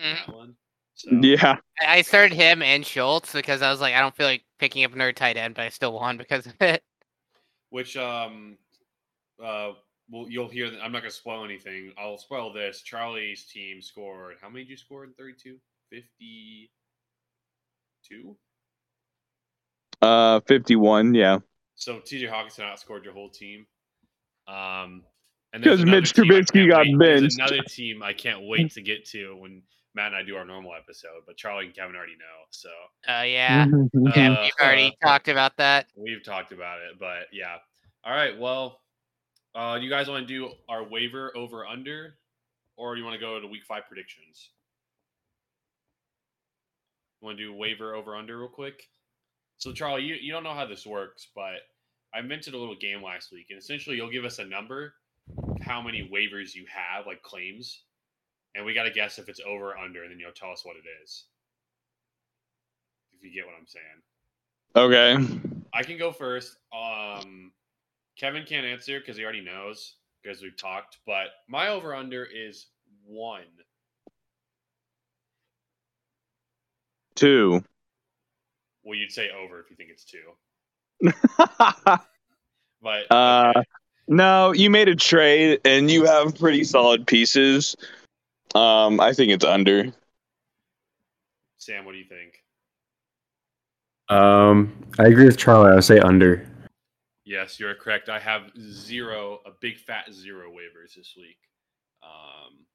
[0.00, 0.26] Mm.
[0.26, 0.54] That one?
[0.94, 1.10] So.
[1.10, 1.56] Yeah.
[1.86, 4.92] I started him and Schultz because I was like, I don't feel like picking up
[4.92, 6.82] another tight end, but I still won because of it.
[7.70, 8.58] Which, um,
[9.42, 9.72] uh,
[10.10, 10.82] well, you'll hear that.
[10.82, 11.92] I'm not going to spoil anything.
[11.98, 12.82] I'll spoil this.
[12.82, 14.36] Charlie's team scored.
[14.40, 15.56] How many did you score in 32?
[15.90, 18.36] 52?
[20.02, 21.38] Uh, 51, yeah.
[21.76, 23.66] So TJ Hockenson outscored your whole team.
[24.48, 25.04] Um,
[25.52, 27.38] because Mitch Trubisky got wait, benched.
[27.38, 29.62] Another team I can't wait to get to when
[29.94, 32.46] Matt and I do our normal episode, but Charlie and Kevin already know.
[32.50, 32.70] So.
[33.08, 35.86] Oh uh, yeah, yeah, uh, we've already uh, talked about that.
[35.96, 37.56] We've talked about it, but yeah.
[38.04, 38.80] All right, well,
[39.54, 42.14] uh, you guys want to do our waiver over under,
[42.76, 44.50] or you want to go to week five predictions?
[47.20, 48.88] Want to do waiver over under real quick?
[49.62, 51.60] So Charlie, you, you don't know how this works, but
[52.12, 54.94] I invented a little game last week, and essentially you'll give us a number,
[55.60, 57.84] how many waivers you have, like claims,
[58.56, 60.64] and we got to guess if it's over or under, and then you'll tell us
[60.64, 61.26] what it is.
[63.12, 63.84] If you get what I'm saying.
[64.74, 65.62] Okay.
[65.72, 66.56] I can go first.
[66.76, 67.52] Um,
[68.18, 69.94] Kevin can't answer because he already knows
[70.24, 70.98] because we've talked.
[71.06, 72.66] But my over under is
[73.06, 73.44] one.
[77.14, 77.62] Two.
[78.84, 80.18] Well, you'd say over if you think it's two.
[82.82, 83.62] but uh,
[84.08, 87.76] No, you made a trade and you have pretty solid pieces.
[88.54, 89.92] Um, I think it's under.
[91.58, 92.42] Sam, what do you think?
[94.08, 95.70] Um, I agree with Charlie.
[95.70, 96.46] I would say under.
[97.24, 98.08] Yes, you're correct.
[98.08, 101.38] I have zero, a big fat zero waivers this week.
[102.02, 102.66] Um,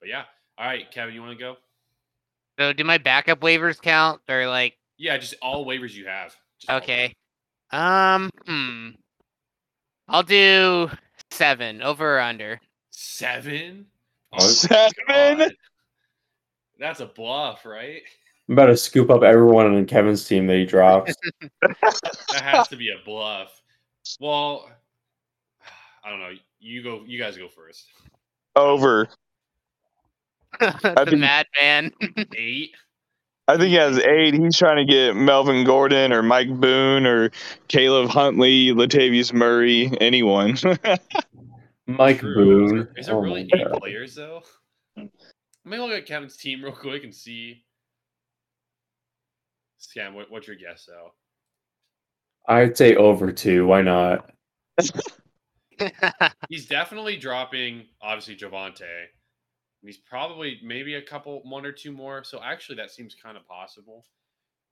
[0.00, 0.24] but yeah.
[0.58, 1.56] All right, Kevin, you want to go?
[2.58, 6.34] So do my backup waivers count or like Yeah, just all waivers you have.
[6.58, 6.94] Just all of them.
[6.94, 7.14] okay.
[7.70, 8.88] Um hmm.
[10.08, 10.90] I'll do
[11.30, 12.60] seven over or under.
[12.90, 13.86] Seven?
[14.32, 14.92] Oh, Seven?
[15.08, 15.52] God.
[16.78, 18.02] That's a bluff, right?
[18.48, 21.14] I'm about to scoop up everyone on Kevin's team that he drops.
[21.62, 23.60] That has to be a bluff.
[24.20, 24.68] Well,
[26.04, 26.32] I don't know.
[26.60, 27.02] You go.
[27.06, 27.86] You guys go first.
[28.54, 29.08] Over.
[30.60, 31.92] the madman.
[32.36, 32.74] Eight.
[33.48, 34.34] I think he has eight.
[34.34, 37.30] He's trying to get Melvin Gordon or Mike Boone or
[37.68, 40.56] Caleb Huntley, Latavius Murray, anyone.
[41.86, 42.34] Mike True.
[42.34, 42.88] Boone.
[42.96, 43.78] Is it Oh really my eight God.
[43.80, 44.42] players though?
[44.96, 45.08] Let
[45.64, 47.64] me look at Kevin's team real quick and see.
[49.80, 51.12] Scam, what, what's your guess though?
[52.48, 53.66] I'd say over two.
[53.66, 54.30] Why not?
[56.48, 58.82] He's definitely dropping, obviously, Davante.
[59.86, 62.24] He's probably maybe a couple, one or two more.
[62.24, 64.04] So actually, that seems kind of possible.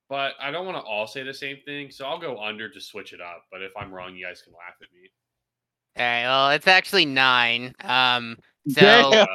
[0.08, 1.90] But I don't want to all say the same thing.
[1.90, 3.44] So I'll go under to switch it up.
[3.50, 5.10] But if I'm wrong, you guys can laugh at me.
[5.96, 7.72] All right, well, it's actually nine.
[7.84, 8.36] Um,
[8.68, 9.26] so Damn.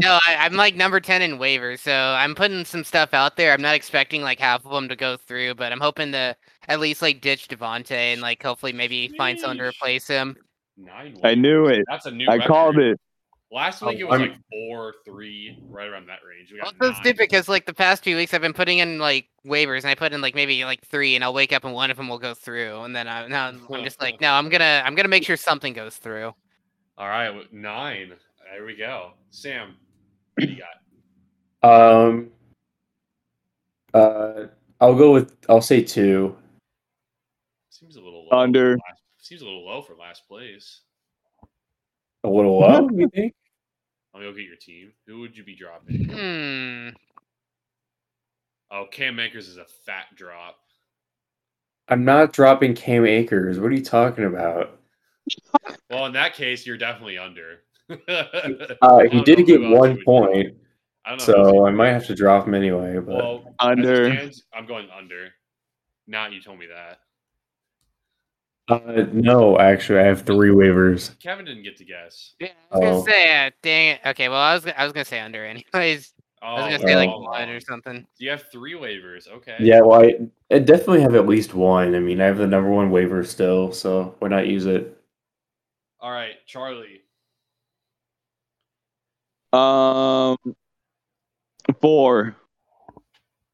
[0.00, 3.52] no, I, I'm like number ten in waivers, so I'm putting some stuff out there.
[3.52, 6.34] I'm not expecting like half of them to go through, but I'm hoping to
[6.68, 10.36] at least like ditch Davante and like hopefully maybe find someone to replace him.
[10.78, 11.18] Nine.
[11.22, 11.84] I knew it.
[11.88, 12.28] That's a new.
[12.28, 12.98] I called it.
[13.52, 16.50] Last week Oh, it was I'm- like four, three, right around that range.
[16.50, 16.94] We got Also nine.
[17.00, 19.94] stupid because like the past few weeks I've been putting in like waivers and I
[19.94, 22.18] put in like maybe like three and I'll wake up and one of them will
[22.18, 25.24] go through and then I now I'm just like no I'm gonna I'm gonna make
[25.24, 26.34] sure something goes through.
[26.98, 28.14] All right, nine.
[28.52, 29.12] There we go.
[29.30, 29.76] Sam,
[30.34, 30.62] what do you
[31.62, 32.04] got?
[32.08, 32.30] Um.
[33.94, 34.46] Uh,
[34.80, 35.36] I'll go with.
[35.48, 36.36] I'll say two.
[37.70, 38.38] Seems a little low.
[38.38, 38.72] Under.
[38.72, 40.82] last- seems a little low for last place.
[42.26, 43.34] A little low, you think?
[44.12, 44.92] Let me go get your team.
[45.06, 46.08] Who would you be dropping?
[46.08, 46.88] Hmm.
[48.72, 50.56] Oh, Cam Akers is a fat drop.
[51.88, 53.60] I'm not dropping Cam Akers.
[53.60, 54.80] What are you talking about?
[55.88, 57.60] Well, in that case, you're definitely under.
[58.82, 60.54] Uh, he did get one point,
[61.04, 61.24] I don't know.
[61.24, 62.94] so I might have to drop him anyway.
[62.98, 64.12] But Well, Under.
[64.12, 65.28] stands, I'm going under.
[66.08, 66.98] Not you told me that.
[68.68, 71.18] Uh, no, actually, I have three waivers.
[71.20, 72.34] Kevin didn't get to guess.
[72.40, 72.90] Yeah, I was Oh.
[72.90, 74.00] gonna say uh, dang it.
[74.06, 76.12] Okay, well I was gonna- I was gonna say under anyways.
[76.42, 78.06] Oh, I was gonna say like well, one or something.
[78.18, 79.26] You have three waivers.
[79.28, 79.56] Okay.
[79.58, 80.14] Yeah, well, I,
[80.54, 81.94] I definitely have at least one.
[81.94, 84.96] I mean, I have the number one waiver still, so why not use it?
[85.98, 87.00] All right, Charlie.
[89.52, 90.36] Um,
[91.80, 92.36] four.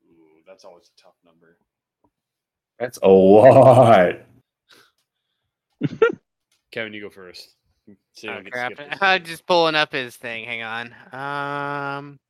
[0.05, 1.57] Ooh, that's always a tough number.
[2.79, 4.17] That's a lot.
[6.71, 7.55] Kevin, you go first.
[8.15, 8.73] So you Oh, crap.
[9.01, 10.45] I'm just pulling up his thing.
[10.45, 10.95] Hang on.
[11.13, 12.21] Um,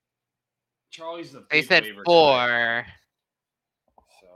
[0.90, 2.86] Charlie's the they said waiver guy, four.
[4.20, 4.26] So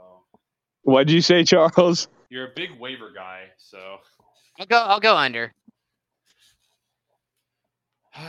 [0.83, 2.07] What'd you say, Charles?
[2.29, 3.45] you're a big waiver guy.
[3.57, 3.97] So
[4.59, 4.77] I'll go.
[4.77, 5.53] I'll go under.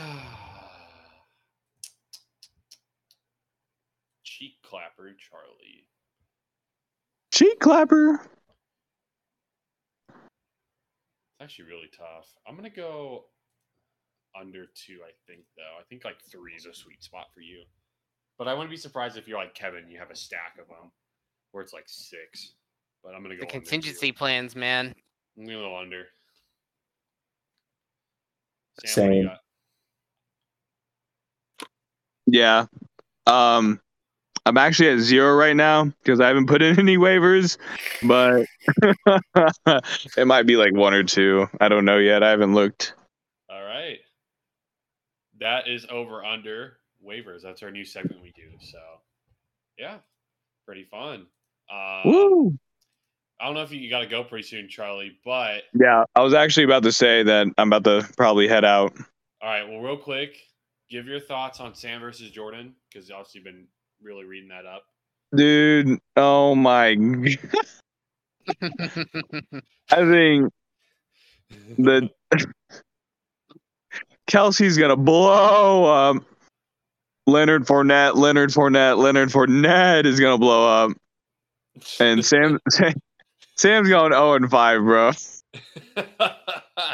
[4.23, 5.85] cheek clapper, Charlie.
[7.31, 8.21] Cheek clapper.
[11.39, 12.27] It's actually really tough.
[12.45, 13.25] I'm gonna go
[14.39, 14.99] under two.
[15.05, 15.79] I think though.
[15.79, 17.63] I think like three is a sweet spot for you.
[18.37, 19.89] But I wouldn't be surprised if you're like Kevin.
[19.89, 20.91] You have a stack of them,
[21.51, 22.55] where it's like six.
[23.03, 23.59] But I'm gonna go The under, too.
[23.61, 24.93] contingency plans, man.
[25.37, 26.07] I'm gonna go under.
[28.85, 29.29] Sam, what do you Same.
[29.29, 29.39] got?
[32.27, 32.65] Yeah.
[33.27, 33.79] Um,
[34.49, 37.59] I'm actually at zero right now because I haven't put in any waivers,
[38.01, 38.47] but
[40.17, 41.47] it might be like one or two.
[41.61, 42.23] I don't know yet.
[42.23, 42.95] I haven't looked.
[43.47, 43.99] All right.
[45.39, 47.43] That is over under waivers.
[47.43, 48.49] That's our new segment we do.
[48.59, 48.79] So,
[49.77, 49.97] yeah,
[50.65, 51.27] pretty fun.
[51.71, 52.57] Uh, Woo!
[53.39, 56.21] I don't know if you, you got to go pretty soon, Charlie, but Yeah, I
[56.21, 58.93] was actually about to say that I'm about to probably head out.
[59.43, 59.69] all right.
[59.69, 60.37] Well, real quick,
[60.89, 63.67] give your thoughts on Sam versus Jordan because obviously you've been
[64.01, 64.83] really reading that up.
[65.35, 66.89] Dude, oh my.
[69.91, 70.53] I think
[71.77, 72.09] the
[74.29, 76.23] Kelce's to blow up.
[77.27, 80.91] Leonard Fournette, Leonard Fournette, Leonard Fournette is to blow up.
[81.99, 82.59] And Sam,
[83.55, 85.11] Sam's going 0 and 5, bro.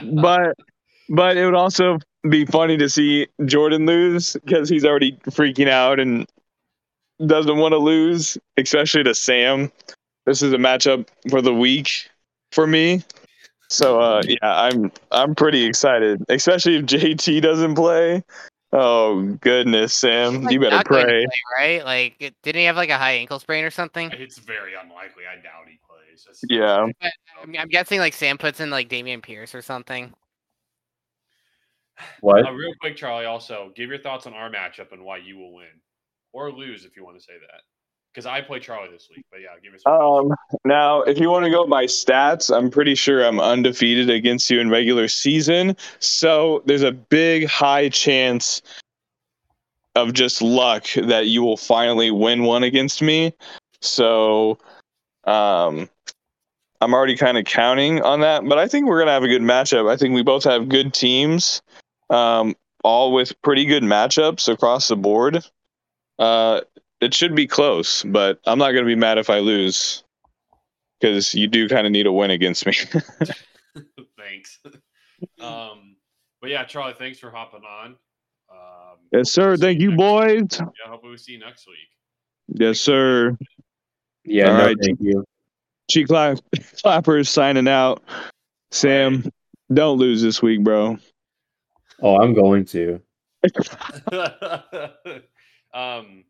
[0.03, 0.55] But
[1.09, 5.99] but it would also be funny to see Jordan lose because he's already freaking out
[5.99, 6.27] and
[7.25, 9.71] doesn't want to lose, especially to Sam.
[10.25, 12.09] This is a matchup for the week
[12.51, 13.03] for me.
[13.69, 18.23] So uh, yeah, I'm I'm pretty excited, especially if JT doesn't play.
[18.71, 21.25] Oh goodness, Sam, Like, you better not going to pray.
[21.25, 21.85] play, right?
[21.85, 24.11] Like, didn't he have like a high ankle sprain or something?
[24.11, 25.23] It's very unlikely.
[25.31, 26.25] I doubt he plays.
[26.25, 26.87] That's- Yeah,
[27.43, 30.13] I'm, I'm guessing like Sam puts in like Dameon Pierce or something.
[32.19, 32.45] What?
[32.45, 33.25] Uh, real quick, Charlie.
[33.25, 35.67] Also, give your thoughts on our matchup and why you will win
[36.35, 37.61] or lose if you want to say that.
[38.13, 39.25] Because I play Charlie this week.
[39.31, 39.81] But yeah, give us.
[39.85, 40.33] Um,
[40.65, 44.59] now, if you want to go by stats, I'm pretty sure I'm undefeated against you
[44.59, 45.75] in regular season.
[45.99, 48.61] So there's a big high chance
[49.95, 53.33] of just luck that you will finally win one against me.
[53.81, 54.57] So,
[55.25, 55.89] um,
[56.81, 59.41] I'm already kind of counting on that, but I think we're gonna have a good
[59.41, 59.89] matchup.
[59.89, 61.61] I think we both have good teams,
[62.09, 65.43] um, all with pretty good matchups across the board.
[66.19, 66.61] Uh,
[67.01, 70.03] it should be close, but I'm not going to be mad if I lose
[70.99, 72.73] because you do kind of need a win against me.
[74.17, 74.59] Thanks.
[75.39, 75.95] um,
[76.41, 77.95] but yeah, Charlie, thanks for hopping on.
[78.49, 79.57] Um, yes, sir.
[79.57, 80.47] Thank see you, next- boys.
[80.59, 81.89] Yeah, hopefully we see you next week.
[82.59, 83.37] Yes, sir.
[84.23, 84.77] Yeah, All no, right.
[84.81, 85.23] thank you.
[85.91, 86.39] Cheek clap-
[86.83, 88.01] clappers signing out.
[88.71, 89.23] Sam,
[89.73, 90.97] don't lose this week, bro.
[92.01, 93.01] Oh, I'm going to.
[95.75, 96.23] um,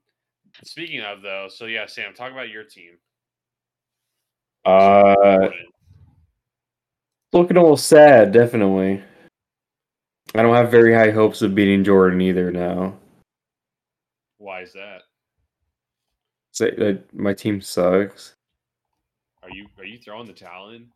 [0.64, 2.98] speaking of though, so yeah, Sam, talk about your team.
[4.66, 5.50] Uh,
[7.32, 9.04] looking a little sad, definitely.
[10.34, 12.98] I don't have very high hopes of beating Jordan either now.
[14.38, 15.04] Why is that?
[16.52, 18.34] Say that my team sucks.
[19.44, 20.88] Are you are you throwing the towel in?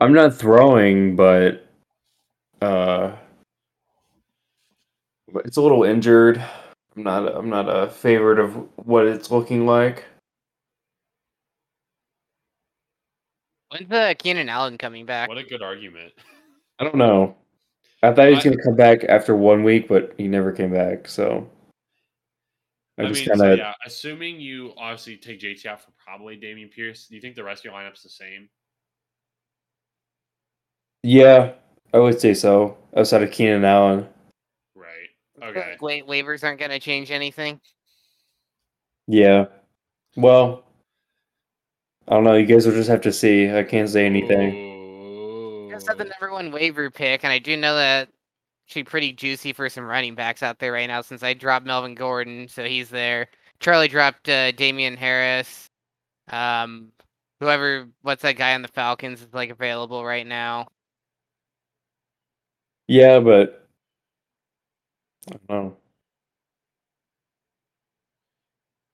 [0.00, 1.66] I'm not throwing, but
[2.60, 3.12] uh,
[5.32, 6.44] but it's a little injured.
[6.96, 7.36] I'm not.
[7.36, 10.04] I'm not a favorite of what it's looking like.
[13.70, 15.28] When's uh, Keenan Allen coming back?
[15.28, 16.12] What a good argument.
[16.78, 17.36] I don't know.
[18.02, 20.72] I thought he was I- gonna come back after one week, but he never came
[20.72, 21.06] back.
[21.08, 21.50] So
[22.98, 26.38] I, I, just mean, kind so yeah, assuming you obviously take JT out for probably
[26.38, 28.48] Dameon Pierce, do you think the rest of your lineup's the same?
[31.02, 31.52] yeah,
[31.92, 32.78] I would say so.
[32.96, 34.06] Outside of Keenan Allen, Right.
[34.06, 34.15] Feel
[35.42, 35.70] Okay.
[35.72, 37.60] like wa- waivers aren't going to change anything.
[39.06, 39.46] yeah.
[40.16, 40.64] Well,
[42.08, 42.34] I don't know.
[42.36, 43.50] You guys will just have to see.
[43.54, 44.54] I can't say anything.
[44.54, 45.68] Ooh.
[45.70, 48.08] Just had the number one waiver pick, and I do know that
[48.66, 51.94] actually pretty juicy for some running backs out there right now since I dropped Melvin
[51.94, 53.28] Gordon, so he's there.
[53.60, 55.68] Charlie dropped uh, Damien Harris.
[56.30, 56.92] Um,
[57.40, 60.66] whoever, what's that guy on the Falcons is like available right now.
[62.88, 63.65] Yeah, but
[65.28, 65.76] I don't know.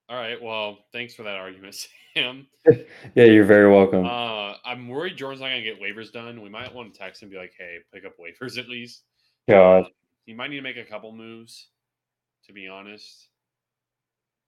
[0.08, 0.40] All right.
[0.42, 1.74] Well, thanks for that argument,
[2.14, 2.46] Sam.
[3.14, 4.04] Yeah, you're very welcome.
[4.06, 6.40] Uh, I'm worried Jordan's not gonna get waivers done.
[6.42, 9.02] We might want to text him and be like, "Hey, pick up waivers at least."
[9.48, 9.86] God.
[10.26, 11.68] He might need to make a couple moves.
[12.46, 13.28] To be honest,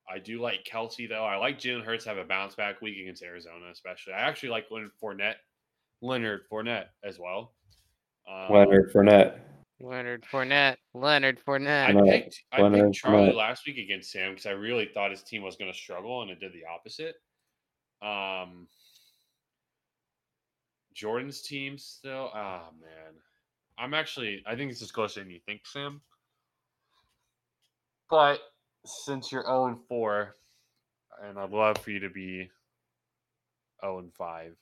[0.08, 1.24] I do like Kelce though.
[1.24, 4.12] I like Jalen Hurts have a bounce back week against Arizona, especially.
[4.12, 5.36] I actually like Leonard Fournette,
[6.02, 7.54] Leonard Fournette as well.
[8.30, 9.38] Um, Leonard Fournette.
[9.84, 10.76] Leonard Fournette.
[10.94, 11.94] Leonard I Fournette.
[11.94, 13.34] Leonard- picked I Leonard picked Charlie Fournette.
[13.34, 16.30] last week against Sam because I really thought his team was going to struggle, and
[16.30, 17.16] it did the opposite.
[18.02, 18.68] Um,
[20.94, 22.30] Jordan's team still.
[22.34, 23.14] Ah man,
[23.78, 24.42] I'm actually.
[24.46, 26.00] I think this is closer than you think, Sam.
[28.10, 28.40] But
[28.84, 30.36] since you're 0 and 4,
[31.24, 32.50] and I'd love for you to be
[33.80, 34.54] 0 and 5.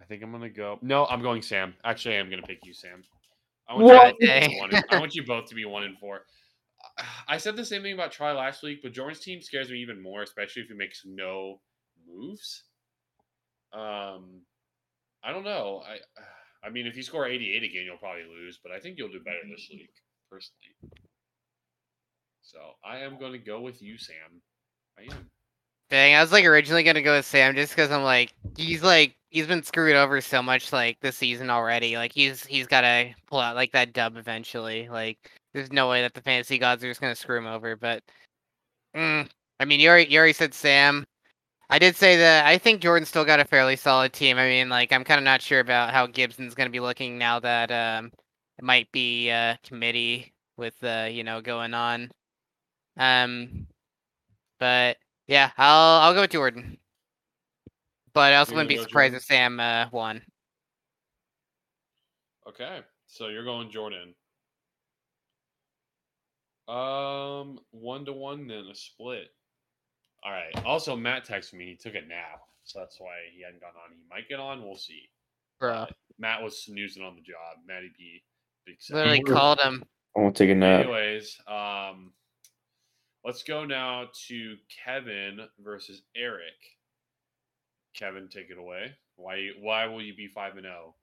[0.00, 0.78] I think I'm gonna go.
[0.82, 1.74] No, I'm going Sam.
[1.84, 3.02] Actually, I am gonna pick you, Sam.
[3.68, 4.14] I want, What?
[4.20, 6.22] you both to be one and, I want you both to be one and four.
[7.28, 10.00] I said the same thing about Troy last week, but Jordan's team scares me even
[10.00, 11.60] more, especially if he makes no
[12.06, 12.64] moves.
[13.72, 14.42] Um,
[15.24, 15.82] I don't know.
[15.86, 15.98] I,
[16.66, 19.20] I mean, if you score 88 again, you'll probably lose, but I think you'll do
[19.20, 19.90] better this week,
[20.30, 21.02] personally.
[22.42, 24.40] So I am going to go with you, Sam.
[24.98, 25.30] I am.
[25.88, 29.16] Dang, I was like originally gonna go with Sam just because I'm like he's like
[29.30, 31.96] he's been screwed over so much like this season already.
[31.96, 34.88] Like he's he's gotta pull out like that dub eventually.
[34.88, 35.18] Like
[35.54, 37.76] there's no way that the fantasy gods are just gonna screw him over.
[37.76, 38.02] But
[38.96, 39.28] mm,
[39.60, 41.04] I mean, you already, you already said Sam.
[41.70, 44.38] I did say that I think Jordan's still got a fairly solid team.
[44.38, 47.38] I mean, like I'm kind of not sure about how Gibson's gonna be looking now
[47.40, 48.12] that um
[48.58, 52.10] it might be uh committee with uh you know going on.
[52.96, 53.66] Um,
[54.58, 54.96] but.
[55.26, 56.78] Yeah, I'll I'll go with Jordan.
[58.12, 59.16] But I also You're wouldn't be surprised Jordan?
[59.16, 60.22] if Sam uh, won.
[62.48, 64.14] Okay, so you're going Jordan.
[66.68, 69.28] Um, one to one, then a split.
[70.24, 70.64] All right.
[70.64, 71.66] Also, Matt texted me.
[71.66, 73.92] He took a nap, so that's why he hadn't gone on.
[73.92, 74.62] He might get on.
[74.64, 75.02] We'll see.
[75.60, 77.58] Bro, But Matt was snoozing on the job.
[77.66, 78.22] Matty B.
[78.66, 78.96] Big Sam.
[78.96, 79.84] literally called him.
[80.16, 80.80] I won't take a nap.
[80.84, 82.12] Anyways, um,
[83.26, 86.54] let's go now to Kevin versus Eric.
[87.94, 88.92] Kevin, take it away.
[89.16, 89.48] Why?
[89.60, 90.70] Why will you be five and oh?
[90.70, 90.94] zero?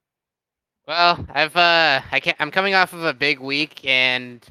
[0.88, 2.38] Well, I've uh, I can't.
[2.39, 4.45] I'm coming off of a big week, and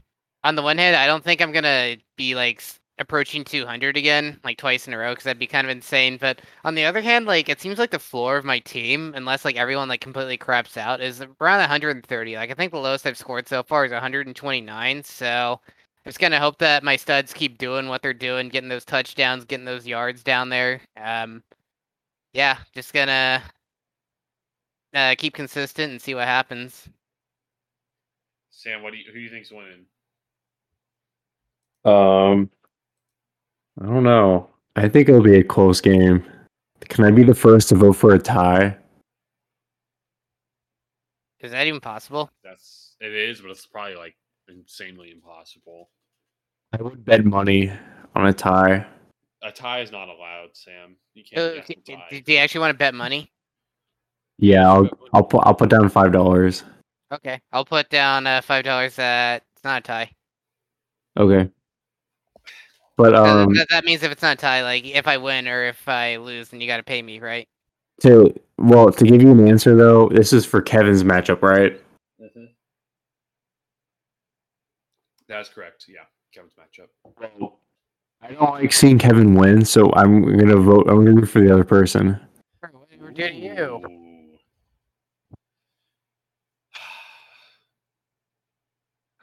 [0.44, 2.62] on the one hand, I don't think I'm gonna be like
[2.98, 6.18] approaching 200 again, like twice in a row, because that'd be kind of insane.
[6.18, 9.44] But on the other hand, like it seems like the floor of my team, unless
[9.44, 12.36] like everyone like completely craps out, is around 130.
[12.36, 15.04] Like I think the lowest I've scored so far is 129.
[15.04, 15.60] So
[16.04, 19.64] just gonna hope that my studs keep doing what they're doing, getting those touchdowns, getting
[19.64, 20.80] those yards down there.
[20.96, 21.42] Um,
[22.32, 23.42] yeah, just gonna
[24.94, 26.88] uh, keep consistent and see what happens.
[28.50, 29.04] Sam, what do you?
[29.06, 29.86] Who do you think's winning?
[31.84, 32.50] Um,
[33.80, 34.48] I don't know.
[34.76, 36.24] I think it'll be a close game.
[36.88, 38.76] Can I be the first to vote for a tie?
[41.40, 42.30] Is that even possible?
[42.44, 44.14] That's it is, but it's probably like
[44.48, 45.90] insanely impossible.
[46.72, 47.72] I would bet money
[48.14, 48.86] on a tie.
[49.42, 50.96] A tie is not allowed, Sam.
[51.14, 51.66] You Uh, can't.
[51.66, 52.22] d- guess a d- tie.
[52.24, 53.30] do you actually want to bet money?
[54.38, 56.64] Yeah, I'll I'll put I'll put down five dollars.
[57.12, 58.96] Okay, I'll put down uh, five dollars.
[58.96, 60.10] That it's not a tie.
[61.18, 61.50] Okay.
[62.96, 65.48] But Uh, um, that, that means if it's not a tie, like if I win
[65.48, 67.48] or if I lose, then you got to pay me, right?
[68.00, 71.80] to well to give you an answer though, this is for Kevin's matchup, right?
[75.32, 75.86] That's correct.
[75.88, 76.00] Yeah,
[76.34, 76.88] Kevin's matchup.
[78.20, 80.86] I don't like seeing Kevin win, so I'm gonna vote.
[80.90, 82.20] I'm gonna root for the other person.
[82.60, 83.82] What did we do to you?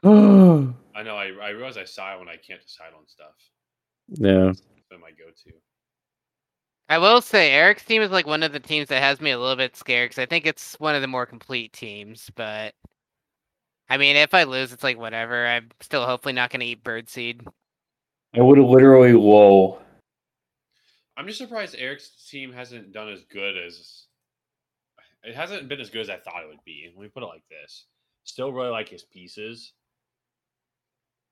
[0.96, 1.16] I know.
[1.16, 3.36] I, I realize I sigh when I can't decide on stuff.
[4.10, 5.54] That's been my go-to.
[6.90, 9.38] I will say Eric's team is like one of the teams that has me a
[9.38, 12.32] little bit scared because I think it's one of the more complete teams.
[12.36, 12.74] But
[13.90, 15.48] I mean, if I lose, it's like whatever.
[15.48, 17.48] I'm still hopefully not going to eat birdseed.
[18.36, 19.80] I would have literally whoa.
[21.18, 24.04] I'm just surprised Eric's team hasn't done as good as
[25.24, 26.90] it hasn't been as good as I thought it would be.
[26.96, 27.86] Let me put it like this:
[28.24, 29.74] still really like his pieces.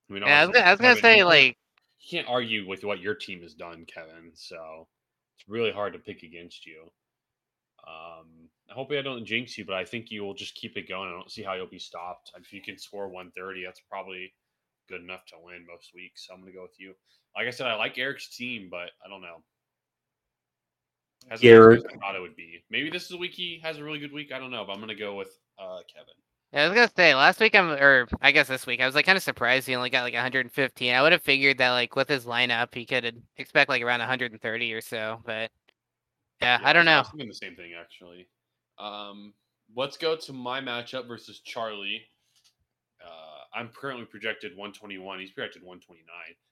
[0.09, 1.57] I mean, Yeah, I was gonna, I was gonna say you like
[1.99, 4.31] you can't argue with what your team has done, Kevin.
[4.33, 4.87] So
[5.37, 6.89] it's really hard to pick against you.
[7.87, 10.89] Um, I hope I don't jinx you, but I think you will just keep it
[10.89, 11.09] going.
[11.09, 12.31] I don't see how you'll be stopped.
[12.37, 14.33] If you can score 130, that's probably
[14.89, 16.27] good enough to win most weeks.
[16.27, 16.93] So I'm gonna go with you.
[17.35, 19.43] Like I said, I like Eric's team, but I don't know.
[21.29, 22.63] Hasn't as good as I thought it would be.
[22.69, 24.31] Maybe this is a week he has a really good week.
[24.31, 26.13] I don't know, but I'm gonna go with uh, Kevin.
[26.53, 28.95] Yeah, I was gonna say last week I'm or I guess this week I was
[28.95, 30.93] like kind of surprised he only got like 115.
[30.93, 34.73] I would have figured that like with his lineup he could expect like around 130
[34.73, 35.51] or so, but
[36.41, 36.99] yeah, I don't know.
[36.99, 38.27] was thinking the same thing actually.
[38.79, 39.33] Um,
[39.75, 42.01] let's go to my matchup versus Charlie.
[43.03, 45.19] Uh, I'm currently projected 121.
[45.19, 46.05] He's projected 129,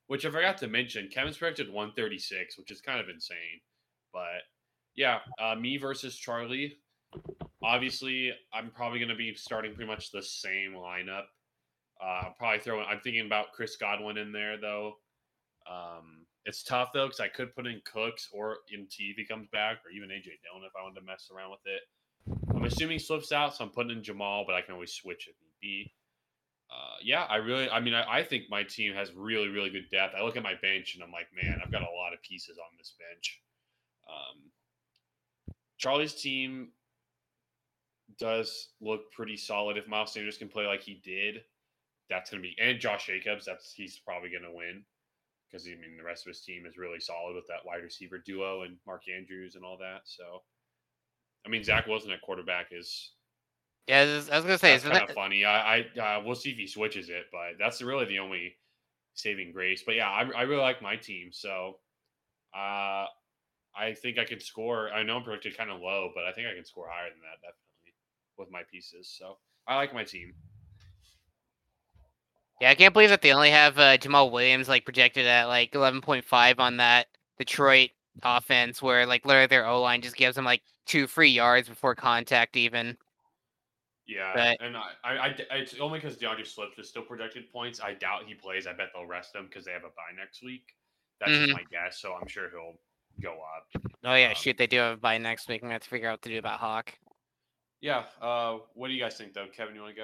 [0.07, 1.09] which I forgot to mention.
[1.13, 3.61] Kevin's projected 136, which is kind of insane.
[4.13, 4.43] But
[4.95, 6.77] yeah, uh, me versus Charlie.
[7.63, 11.25] Obviously, I'm probably going to be starting pretty much the same lineup.
[12.03, 12.85] Uh, probably throwing.
[12.89, 14.95] I'm thinking about Chris Godwin in there though.
[15.69, 19.47] Um, it's tough though because I could put in Cooks or MT if he comes
[19.51, 21.81] back, or even AJ Dillon if I wanted to mess around with it.
[22.55, 25.35] I'm assuming Swift's out, so I'm putting in Jamaal, but I can always switch if
[25.41, 25.93] need be.
[26.71, 29.89] Uh, yeah, I really, I mean, I, I think my team has really, really good
[29.91, 30.15] depth.
[30.17, 32.57] I look at my bench and I'm like, man, I've got a lot of pieces
[32.57, 33.41] on this bench.
[34.09, 34.51] Um,
[35.77, 36.69] Charlie's team
[38.19, 39.77] does look pretty solid.
[39.77, 41.41] If Miles Sanders can play like he did,
[42.09, 44.83] that's going to be, and Josh Jacobs, that's he's probably going to win
[45.55, 48.17] because I mean the rest of his team is really solid with that wide receiver
[48.17, 50.01] duo and Mark Andrews and all that.
[50.05, 50.43] So,
[51.45, 53.11] I mean Zach Wilson at quarterback is
[53.87, 55.45] Yeah, I was, gonna say it's kind of funny.
[55.45, 58.57] I, I uh, we'll see if he switches it, but that's really the only
[59.13, 59.83] saving grace.
[59.85, 61.77] But yeah, I, I really like my team, so
[62.53, 63.05] uh,
[63.77, 64.89] I think I can score.
[64.91, 67.19] I know I'm projected kind of low, but I think I can score higher than
[67.21, 67.95] that definitely
[68.37, 69.15] with my pieces.
[69.17, 69.37] So
[69.67, 70.33] I like my team.
[72.61, 75.71] Yeah, I can't believe that they only have uh, Jamaal Williams like projected at like
[75.73, 77.89] 11.5 on that Detroit
[78.23, 81.95] offense, where like literally their O line just gives them like two free yards before
[81.95, 82.97] contact, even.
[84.07, 87.81] Yeah, But- and I, I, I, it's only because D'Andre Swift is still projected points.
[87.81, 88.67] I doubt he plays.
[88.67, 90.63] I bet they'll rest him because they have a bye next week.
[91.19, 91.45] That's Mhm.
[91.47, 91.99] just my guess.
[91.99, 92.79] So I'm sure he'll
[93.21, 93.81] go up.
[94.05, 95.61] Oh yeah, Um, shoot, they do have a bye next week.
[95.61, 96.93] I'm gonna have to figure out what to do about Hock.
[97.81, 98.03] yeah.
[98.21, 99.47] Uh, what do you guys think, though?
[99.47, 100.01] Kevin, you want to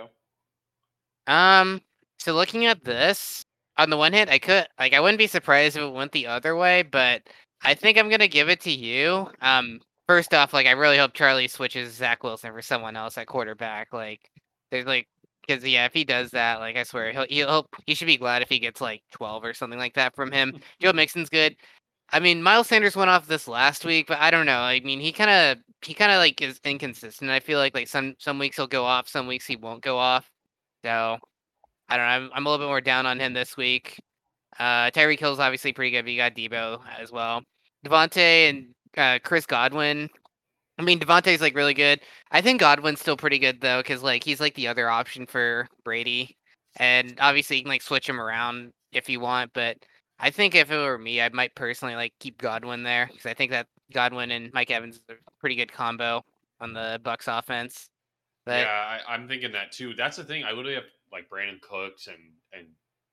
[1.27, 1.31] go?
[1.31, 1.81] Um,
[2.21, 3.43] so looking at this,
[3.77, 6.27] on the one hand, I could like I wouldn't be surprised if it went the
[6.27, 7.23] other way, but
[7.63, 9.27] I think I'm gonna give it to you.
[9.41, 13.25] Um, first off, like I really hope Charlie switches Zach Wilson for someone else at
[13.25, 13.91] quarterback.
[13.91, 14.29] Like,
[14.69, 15.07] there's like,
[15.47, 18.43] because yeah, if he does that, like I swear he'll he'll he should be glad
[18.43, 20.59] if he gets like 12 or something like that from him.
[20.79, 21.55] Joe Mixon's good.
[22.11, 24.59] I mean, Miles Sanders went off this last week, but I don't know.
[24.59, 27.31] I mean, he kind of he kind of like is inconsistent.
[27.31, 29.97] I feel like like some some weeks he'll go off, some weeks he won't go
[29.97, 30.29] off.
[30.85, 31.17] So
[31.91, 32.11] I don't know.
[32.11, 33.99] I'm, I'm a little bit more down on him this week.
[34.57, 37.41] Uh, Tyreek Hill's obviously pretty good, but you got Deebo as well.
[37.85, 40.09] Davante and uh, Chris Godwin.
[40.77, 41.99] I mean, Davante's like really good.
[42.31, 45.67] I think Godwin's still pretty good though, because like he's like the other option for
[45.83, 46.37] Brady,
[46.77, 49.51] and obviously you can like switch him around if you want.
[49.53, 49.77] But
[50.17, 53.33] I think if it were me, I might personally like keep Godwin there because I
[53.33, 56.23] think that Godwin and Mike Evans is a pretty good combo
[56.61, 57.89] on the Bucs offense.
[58.45, 59.93] But yeah, I, I'm thinking that too.
[59.93, 60.45] That's the thing.
[60.45, 62.19] I literally have like Brandin Cooks and
[62.53, 62.67] and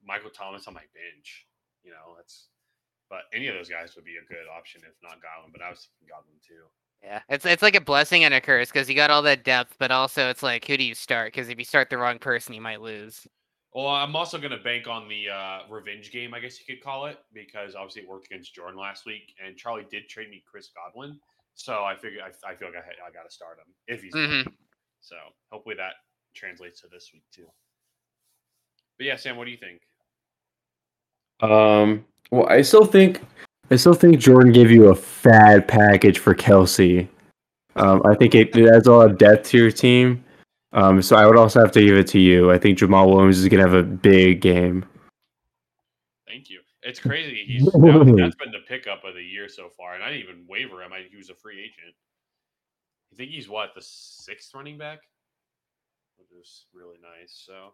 [0.04, 1.46] Michael Thomas on my bench.
[1.82, 2.48] You know, that's
[3.10, 5.52] but any of those guys would be a good option if not Godwin.
[5.52, 6.64] But I was thinking Godwin too.
[7.02, 9.76] Yeah, it's it's like a blessing and a curse because you got all that depth,
[9.78, 11.32] but also it's like who do you start?
[11.32, 13.26] Because if you start the wrong person, you might lose.
[13.74, 16.82] Well, I'm also going to bank on the uh, revenge game, I guess you could
[16.82, 20.42] call it, because obviously it worked against Jordan last week, and Charlie did trade me
[20.50, 21.20] Chris Godwin,
[21.54, 24.14] so I figure I, I feel like I, I got to start him if he's.
[24.14, 24.48] Mm-hmm.
[25.00, 25.16] So
[25.52, 25.94] hopefully that
[26.34, 27.46] translates to this week too.
[28.98, 29.80] But yeah, Sam, what do you think?
[31.40, 33.22] Um, well, I still think
[33.70, 37.08] I still think Jordan gave you a fad package for Kelce.
[37.76, 40.24] Um, I think it, it adds a lot of depth to your team.
[40.72, 42.50] Um, so I would also have to give it to you.
[42.50, 44.84] I think Jamaal Williams is gonna have a big game.
[46.26, 46.60] Thank you.
[46.82, 47.44] It's crazy.
[47.46, 50.44] He's that, that's been the pickup of the year so far, and I didn't even
[50.48, 50.92] waiver him.
[50.92, 51.94] I, he was a free agent.
[53.12, 54.98] I think he's what the sixth running back,
[56.16, 57.42] which is really nice.
[57.46, 57.72] So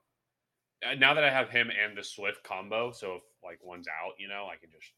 [0.98, 4.28] now that I have him and the Swift combo, so if like one's out, you
[4.28, 4.92] know, I can just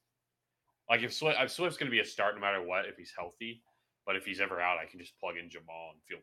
[0.89, 3.12] like if Swift, if Swift's going to be a start no matter what if he's
[3.16, 3.62] healthy,
[4.05, 6.18] but if he's ever out, I can just plug in Jamaal and feel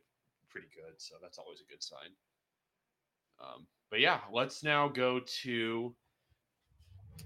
[0.50, 0.94] pretty good.
[0.98, 2.12] So that's always a good sign.
[3.42, 5.96] Um, but yeah, let's now go to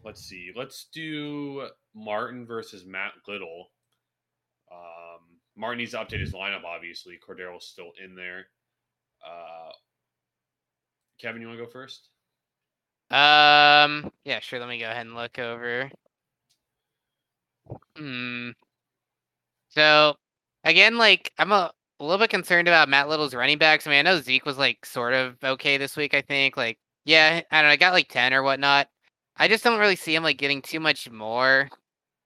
[0.03, 0.51] let's see.
[0.55, 3.71] Let's do Martin versus Matt Little.
[4.71, 6.63] Um, Martin needs to update his lineup.
[6.63, 8.47] Obviously, Cordarrelle's still in there.
[9.25, 9.71] Uh,
[11.19, 12.09] Kevin, you want to go first?
[13.09, 14.59] Um, yeah, sure.
[14.59, 15.89] Let me go ahead and look over.
[17.97, 18.51] Hmm.
[19.69, 20.15] So
[20.63, 23.87] again, like I'm a, a little bit concerned about Matt Little's running backs.
[23.87, 26.13] I mean, I know Zeke was like sort of okay this week.
[26.13, 28.87] I think, like, yeah, I don't know, I got like ten or whatnot.
[29.37, 31.69] I just don't really see him like getting too much more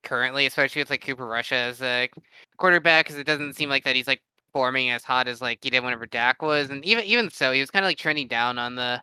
[0.04, 2.10] currently, especially with like Cooper Rush as a
[2.58, 4.22] quarterback, because it doesn't seem like that he's like
[4.54, 7.60] forming as hot as like he did whenever Dak was, and even even so, he
[7.60, 9.02] was kind of like trending down on the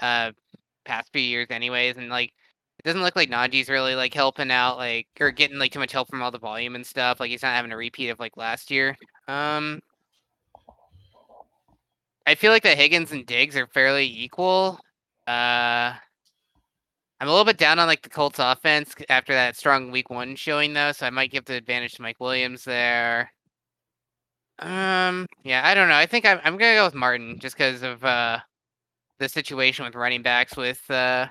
[0.00, 0.32] uh
[0.84, 2.32] past few years, anyways, and like
[2.78, 5.92] it doesn't look like Najee's really like helping out, like or getting like too much
[5.92, 7.20] help from all the volume and stuff.
[7.20, 8.96] Like he's not having a repeat of like last year.
[9.28, 9.80] Um,
[12.26, 14.78] I feel like the Higgins and Diggs are fairly equal.
[15.26, 15.92] Uh,
[17.20, 20.36] I'm a little bit down on like the Colts offense after that strong week one
[20.36, 23.30] showing though, so I might give the advantage to Mike Williams there.
[24.58, 25.96] Um, yeah, I don't know.
[25.96, 28.38] I think I'm I'm gonna go with Martin just because of uh
[29.20, 31.28] the situation with running backs with uh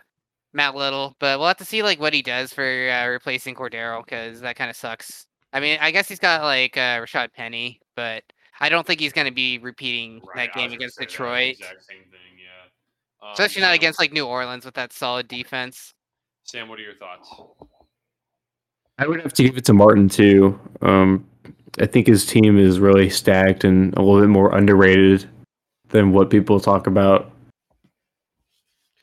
[0.53, 4.03] Matt Little, but we'll have to see like what he does for uh, replacing Cordarrelle
[4.03, 5.27] because that kind of sucks.
[5.53, 8.23] I mean, I guess he's got like uh, Rashad Penny, but
[8.59, 11.99] I don't think he's going to be repeating Right, that game against Detroit, Exact same
[12.09, 12.19] thing.
[12.37, 13.27] Yeah.
[13.27, 15.93] Um, especially not Sam- against like New Orleans with that solid defense.
[16.43, 17.29] Sam, what are your thoughts?
[18.97, 20.59] I would have to give it to Martin too.
[20.81, 21.27] Um,
[21.79, 25.29] I think his team is really stacked and a little bit more underrated
[25.89, 27.31] than what people talk about.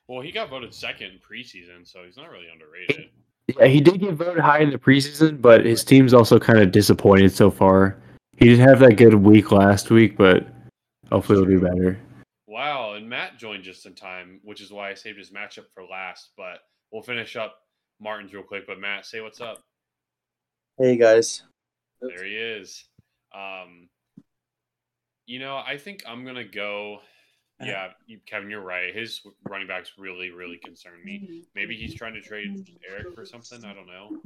[0.08, 3.10] Well, he got voted second in preseason, so he's not really underrated.
[3.58, 6.72] Yeah, he did get voted high in the preseason, but his team's also kind of
[6.72, 7.96] disappointed so far.
[8.36, 10.46] He did have that good week last week, but
[11.10, 11.98] hopefully it'll do better.
[12.46, 15.84] Wow, and Matt joined just in time, which is why I saved his matchup for
[15.84, 16.30] last.
[16.36, 16.58] But
[16.90, 17.58] we'll finish up
[18.00, 18.66] Martin's real quick.
[18.66, 19.62] But Matt, say what's up.
[20.78, 21.42] Hey guys.
[22.00, 22.84] There he is.
[23.34, 23.88] Um,
[25.26, 27.00] you know, I think I'm gonna go.
[27.60, 27.88] Yeah,
[28.26, 28.94] Kevin, you're right.
[28.94, 31.42] His running backs really, really concern me.
[31.54, 33.64] Maybe he's trying to trade Eric for something.
[33.64, 34.20] I don't know.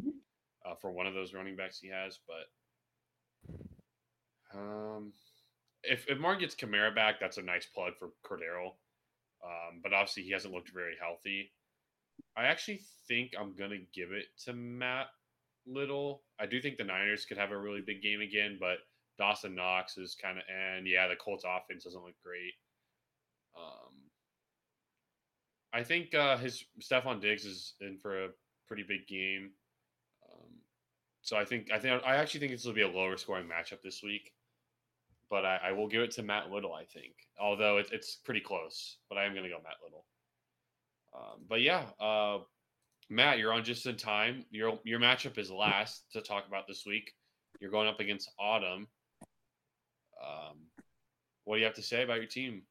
[0.67, 3.59] Uh, for one of those running backs he has, but
[4.59, 5.13] um,
[5.83, 8.75] if if Mark gets Kamara back, that's a nice plug for Cordarrelle.
[9.43, 11.53] Um, but obviously he hasn't looked very healthy.
[12.37, 15.07] I actually think I'm gonna give it to Matt
[15.67, 16.23] Little.
[16.39, 18.79] I do think the Niners could have a really big game again, but
[19.19, 22.55] Dawson Knox is kind of, and yeah, the Colts offense doesn't look great.
[23.57, 23.93] Um,
[25.73, 28.29] I think uh, his Stefon Diggs is in for a
[28.67, 29.51] pretty big game.
[30.31, 30.49] Um,
[31.23, 33.83] so I think I think I actually think this will be a lower scoring matchup
[33.83, 34.33] this week.
[35.29, 36.75] But I, I will give it to Matt Little.
[36.75, 40.05] I think, although it's it's pretty close, but I am going to go Matt Little.
[41.15, 42.39] Um, but yeah, uh,
[43.09, 44.45] Matt, you're on just in time.
[44.51, 47.13] Your your matchup is last to talk about this week.
[47.61, 48.87] You're going up against Autumn.
[50.23, 50.57] Um,
[51.45, 52.63] what do you have to say about your team?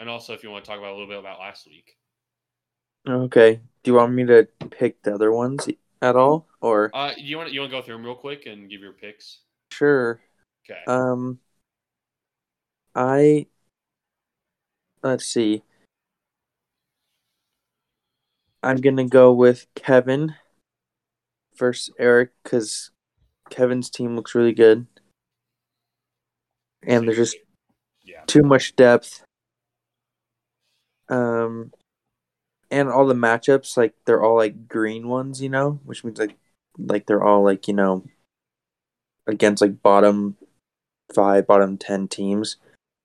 [0.00, 1.96] And also, if you want to talk about a little bit about last week.
[3.08, 3.60] Okay.
[3.82, 5.68] Do you want me to pick the other ones
[6.00, 8.68] at all, or Uh, you want you want to go through them real quick and
[8.68, 9.40] give your picks?
[9.72, 10.20] sure?
[10.68, 10.80] Okay.
[10.86, 11.40] Um,
[12.94, 13.46] I
[15.02, 15.62] let's see.
[18.62, 20.36] I'm gonna go with Kevin
[21.56, 22.90] versus Eric because
[23.50, 24.86] Kevin's team looks really good,
[26.84, 27.36] and there's just
[28.04, 28.22] yeah.
[28.26, 29.24] too much depth.
[31.08, 31.72] Um,
[32.70, 36.36] and all the matchups like they're all like green ones, you know, which means like
[36.78, 38.04] like they're all like you know
[39.26, 40.36] against like bottom
[41.14, 42.56] five, bottom ten teams,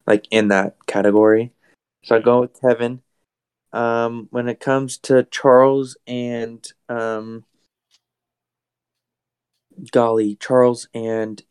[0.05, 1.51] like in that category.
[2.03, 3.01] So I go with Kevin.
[3.73, 7.43] Um, when it comes to Charles and um,
[9.91, 11.43] golly, Charles and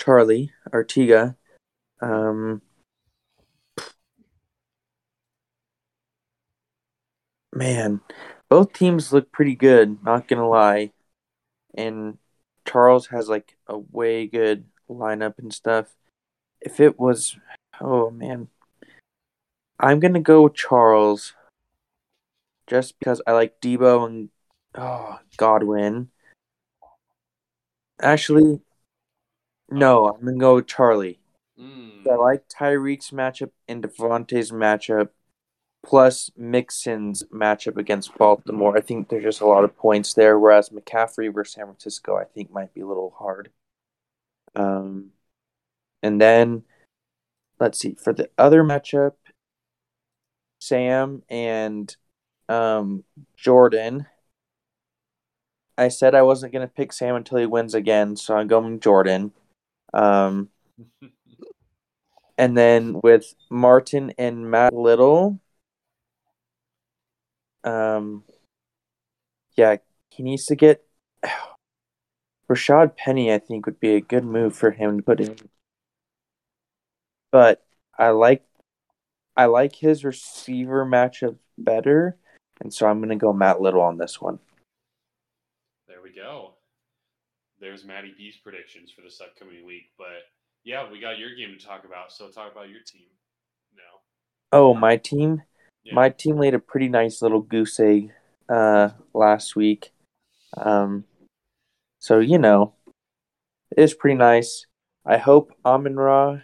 [0.00, 1.36] Charlie Artiga,
[2.00, 2.62] um,
[7.54, 8.00] man,
[8.48, 10.02] both teams look pretty good.
[10.04, 10.92] Not gonna lie,
[11.74, 12.18] and
[12.66, 15.94] Charles has like a way good lineup and stuff.
[16.60, 17.36] If it was,
[17.80, 18.48] oh man,
[19.78, 21.34] I'm gonna go with Charles,
[22.66, 24.28] just because I like Deebo and
[24.74, 26.10] oh Godwin.
[28.00, 28.60] Actually,
[29.70, 31.20] no, I'm gonna go with Charlie.
[31.58, 32.06] Mm.
[32.10, 35.10] I like Tyreek's matchup and Davante's matchup,
[35.84, 38.76] plus Mixon's matchup against Baltimore.
[38.76, 40.38] I think there's just a lot of points there.
[40.38, 43.50] Whereas McCaffrey versus San Francisco, I think might be a little hard.
[44.56, 45.10] Um,
[46.02, 46.64] and then
[47.60, 49.12] let's see for the other matchup,
[50.60, 51.94] Sam and
[52.48, 53.04] um
[53.36, 54.06] Jordan.
[55.76, 59.32] I said I wasn't gonna pick Sam until he wins again, so I'm going Jordan.
[59.92, 60.48] Um,
[62.38, 65.40] and then with Martin and Matt Little,
[67.64, 68.24] um,
[69.56, 69.76] yeah,
[70.10, 70.84] he needs to get
[72.50, 73.32] Rashad Penny.
[73.32, 75.36] I think would be a good move for him to put in.
[77.32, 77.64] But
[77.98, 78.44] I like,
[79.36, 82.16] I like his receiver matchup better,
[82.60, 84.38] and so I'm gonna go Matt Little on this one.
[85.88, 86.52] There we go.
[87.60, 89.90] There's Matty B's predictions for this upcoming week.
[89.96, 90.28] But
[90.64, 92.12] yeah, we got your game to talk about.
[92.12, 93.06] So talk about your team
[93.74, 93.82] now.
[94.52, 95.42] Oh, my team.
[95.84, 95.94] Yeah.
[95.94, 98.10] My team laid a pretty nice little goose egg
[98.48, 99.92] uh, last week.
[100.56, 101.04] Um,
[101.98, 102.74] so you know,
[103.70, 104.66] it is pretty nice.
[105.04, 106.38] I hope Amon Ra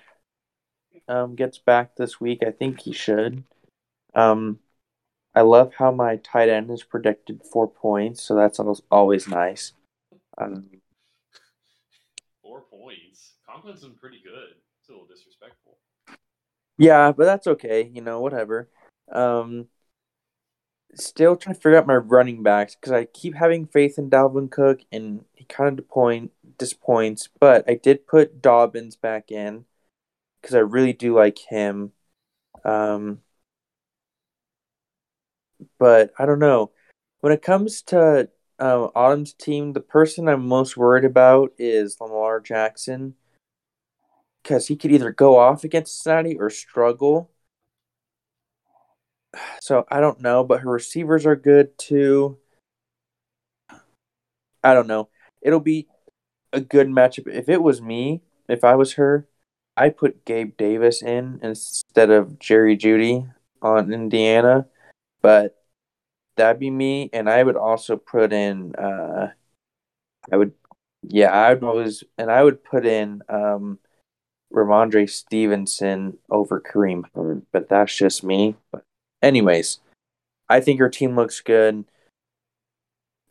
[1.09, 2.43] um, gets back this week.
[2.47, 3.45] I think he should.
[4.14, 4.59] Um,
[5.34, 9.72] I love how my tight end is predicted four points, so that's al- always nice.
[10.36, 10.68] Um,
[12.43, 13.34] Four points.
[13.49, 14.57] Conklin's been pretty good.
[14.80, 15.78] It's a little disrespectful.
[16.78, 17.91] Yeah, but that's okay.
[17.93, 18.68] You know, whatever.
[19.13, 19.69] Um,
[20.95, 24.51] still trying to figure out my running backs because I keep having faith in Dalvin
[24.51, 27.29] Cook, and he kind of disappoint disappoints.
[27.39, 29.65] But I did put Dobbins back in
[30.41, 31.93] because I really do like him.
[32.65, 33.21] Um,
[35.79, 36.73] but I don't know.
[37.21, 42.41] When it comes to uh, Autumn's team, the person I'm most worried about is Lamar
[42.41, 43.15] Jackson
[44.43, 47.31] because he could either go off against Cincinnati or struggle.
[49.61, 52.39] So I don't know, but her receivers are good too.
[54.62, 55.09] I don't know.
[55.43, 55.89] It'll be
[56.53, 57.28] a good matchup.
[57.28, 59.26] If it was me, if I was her,
[59.76, 64.66] I'd put Gabe Davis in instead of Jerry Jeudy on Indiana.
[65.22, 65.57] But
[66.37, 68.74] that'd be me, and I would also put in.
[68.74, 69.28] Uh,
[70.31, 70.53] I would,
[71.03, 73.78] yeah, I would always, and I would put in um,
[74.53, 78.57] Rhamondre Stevenson over Kareem Hunt, but that's just me.
[78.72, 78.85] But
[79.23, 79.81] anyways,
[80.49, 81.85] I think your team looks good.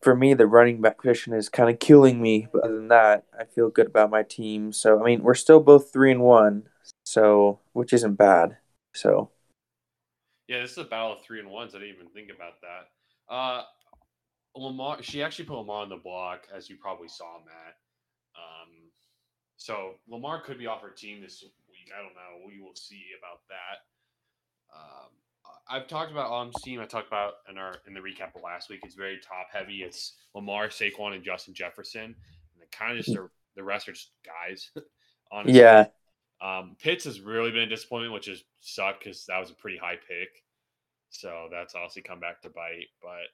[0.02, 2.48] For me, the running back position is kind of killing me.
[2.52, 4.72] But other than that, I feel good about my team.
[4.72, 6.64] So I mean, we're still both three and one,
[7.06, 8.58] so which isn't bad.
[8.94, 9.30] So
[10.48, 11.76] Yeah, this is a battle of three and ones.
[11.76, 13.34] I didn't even think about that.
[13.34, 13.64] Uh,
[14.56, 17.76] Lamar, she actually put Lamar on the block, as you probably saw, Matt.
[18.36, 18.90] Um,
[19.58, 21.92] So Lamar could be off her team this week.
[21.94, 22.48] I don't know.
[22.48, 23.84] We will see about that.
[24.74, 25.12] Um,
[25.70, 26.80] I've talked about Autumn's team.
[26.80, 28.82] I talked about in our in the recap of last week.
[28.84, 29.84] It's very top heavy.
[29.84, 34.12] It's Lamar, Saquon, and Justin Jefferson, and kind of just the, the rest are just
[34.26, 34.72] guys.
[35.32, 35.60] Honestly.
[35.60, 35.88] Yeah.
[36.42, 39.78] Um, Pitts has really been a disappointment, which is suck because that was a pretty
[39.78, 40.30] high pick.
[41.10, 42.88] So that's obviously come back to bite.
[43.02, 43.28] But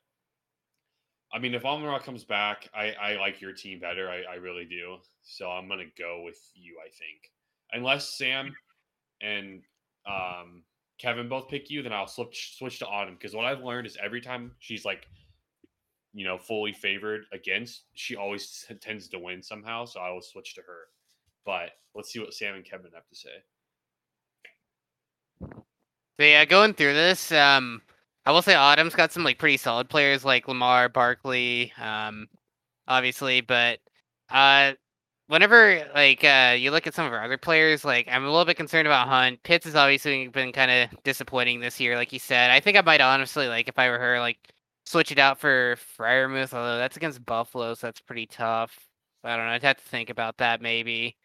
[1.34, 4.10] I mean, if Amon Ra comes back, I, I like your team better.
[4.10, 4.98] I, I really do.
[5.24, 6.78] So I'm gonna go with you.
[6.84, 7.32] I think,
[7.72, 8.54] unless Sam
[9.22, 9.62] and
[10.08, 10.64] um,
[10.98, 13.98] Kevin both pick you, then I'll switch switch to Autumn because what I've learned is
[14.04, 15.08] every time she's like,
[16.14, 19.86] you know, fully favored against, she always tends to win somehow.
[19.86, 20.88] So I will switch to her.
[21.46, 23.30] But let's see what Sam and Kevin have to say.
[26.18, 27.82] So yeah, going through this, um,
[28.26, 32.28] I will say Autumn's got some like pretty solid players like Lamar, Barkley, um,
[32.88, 33.80] obviously, but
[34.30, 34.74] uh,
[35.28, 38.46] whenever like uh you look at some of our other players, like I'm a little
[38.46, 39.42] bit concerned about Hunt.
[39.44, 42.52] Pitts has obviously been kind of disappointing this year, like you said.
[42.52, 44.38] I think I might honestly like if I were her, like
[44.86, 48.78] switch it out for Freiermuth, although that's against Buffalo, so that's pretty tough.
[49.24, 49.52] I don't know.
[49.54, 51.18] I'd have to think about that maybe.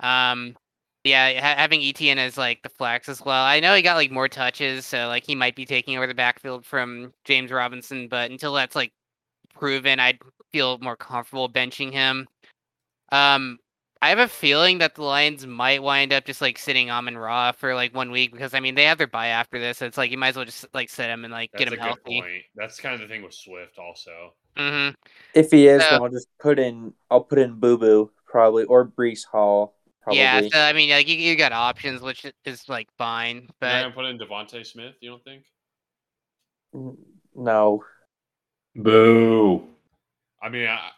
[0.00, 0.56] Um,
[1.04, 3.44] yeah, ha- having Etienne as like the flex as well.
[3.44, 6.14] I know he got like more touches, so like he might be taking over the
[6.14, 8.92] backfield from James Robinson, but until that's like
[9.54, 10.18] proven, I'd
[10.52, 12.28] feel more comfortable benching him.
[13.10, 13.58] Um,
[14.00, 17.50] I have a feeling that the Lions might wind up just like sitting Amon Ra
[17.52, 19.98] for like one week because I mean they have their bye after this, so it's
[19.98, 21.78] like you might as well just like sit him and like That's get a him
[21.80, 22.20] good healthy.
[22.22, 22.42] point.
[22.54, 24.34] That's kind of the thing with Swift, also.
[24.56, 24.90] hmm
[25.34, 26.92] If he is, So- then I'll just put in.
[27.10, 29.74] I'll put in Boo Boo probably or Breece Hall.
[30.02, 30.20] Probably.
[30.20, 33.82] Yeah, so I mean, like you, you got options, which is like fine, You're but
[33.82, 34.94] gonna put in DeVonta Smith.
[35.00, 35.44] You don't think?
[37.34, 37.84] No.
[38.76, 39.64] Boo.
[40.40, 40.90] I mean, I,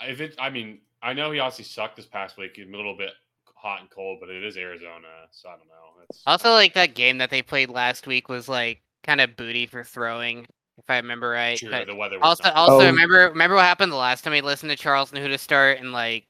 [0.00, 2.52] I, if it, I mean, I know he obviously sucked this past week.
[2.54, 3.10] He's a little bit
[3.54, 6.02] hot and cold, but it is Arizona, so I don't know.
[6.08, 9.66] It's also like that game that they played last week was like kind of booty
[9.66, 10.46] for throwing,
[10.78, 11.58] if I remember right.
[11.58, 11.70] true.
[11.70, 12.18] but The weather.
[12.18, 12.86] Was also, not- also Oh.
[12.90, 15.78] remember remember what happened the last time we listened to Charles and who to start
[15.78, 16.26] and like.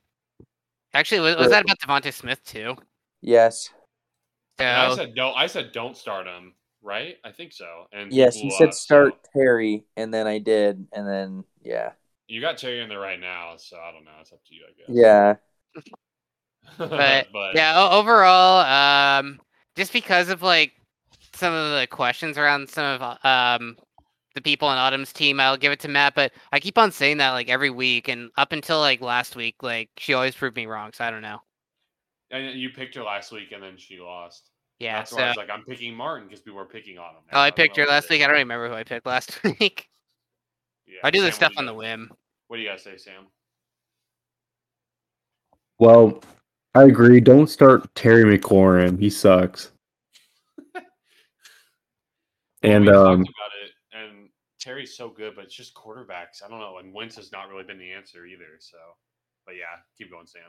[0.93, 2.75] Actually, was, was that about DeVonta Smith too?
[3.23, 3.69] Yes.
[4.59, 5.33] So I said no.
[5.33, 6.55] I said don't start him.
[6.83, 7.17] Right?
[7.25, 7.87] I think so.
[7.93, 11.45] And Yes, blew you said up, so start Terry, and then I did, and then
[11.63, 11.93] yeah,
[12.31, 14.13] You got Terry in there right now, so I don't know.
[14.21, 14.87] It's up to you, I guess.
[14.89, 15.35] yeah.
[16.79, 19.41] But, but yeah, overall, um,
[19.77, 20.73] just because of like
[21.35, 23.77] some of the questions around some of um
[24.37, 26.15] the people on Autumn's team, I'll give it to Matt.
[26.15, 29.57] But I keep on saying that like every week, and up until like last week,
[29.63, 30.93] like she always proved me wrong.
[30.95, 31.41] So I don't know.
[32.31, 34.51] and you picked her last week, and then she lost.
[34.79, 34.99] Yeah.
[34.99, 37.23] That's so why I was like, I'm picking Martin because people were picking on him.
[37.33, 38.23] oh, I don't picked her last week.
[38.23, 39.89] I don't remember who I picked last week.
[40.87, 41.01] Yeah.
[41.05, 42.11] I do this stuff on the whim.
[42.51, 43.29] What do you guys say, Sam?
[45.79, 46.21] Well,
[46.75, 47.21] I agree.
[47.21, 48.99] Don't start Terry McLaurin.
[48.99, 49.71] He sucks.
[52.65, 54.29] and we um, talked about it, and
[54.61, 56.43] Terry's so good, but it's just quarterbacks.
[56.45, 58.59] I don't know, and Wentz has not really been the answer either.
[58.59, 58.79] So,
[59.47, 60.43] but yeah, keep going, Sam.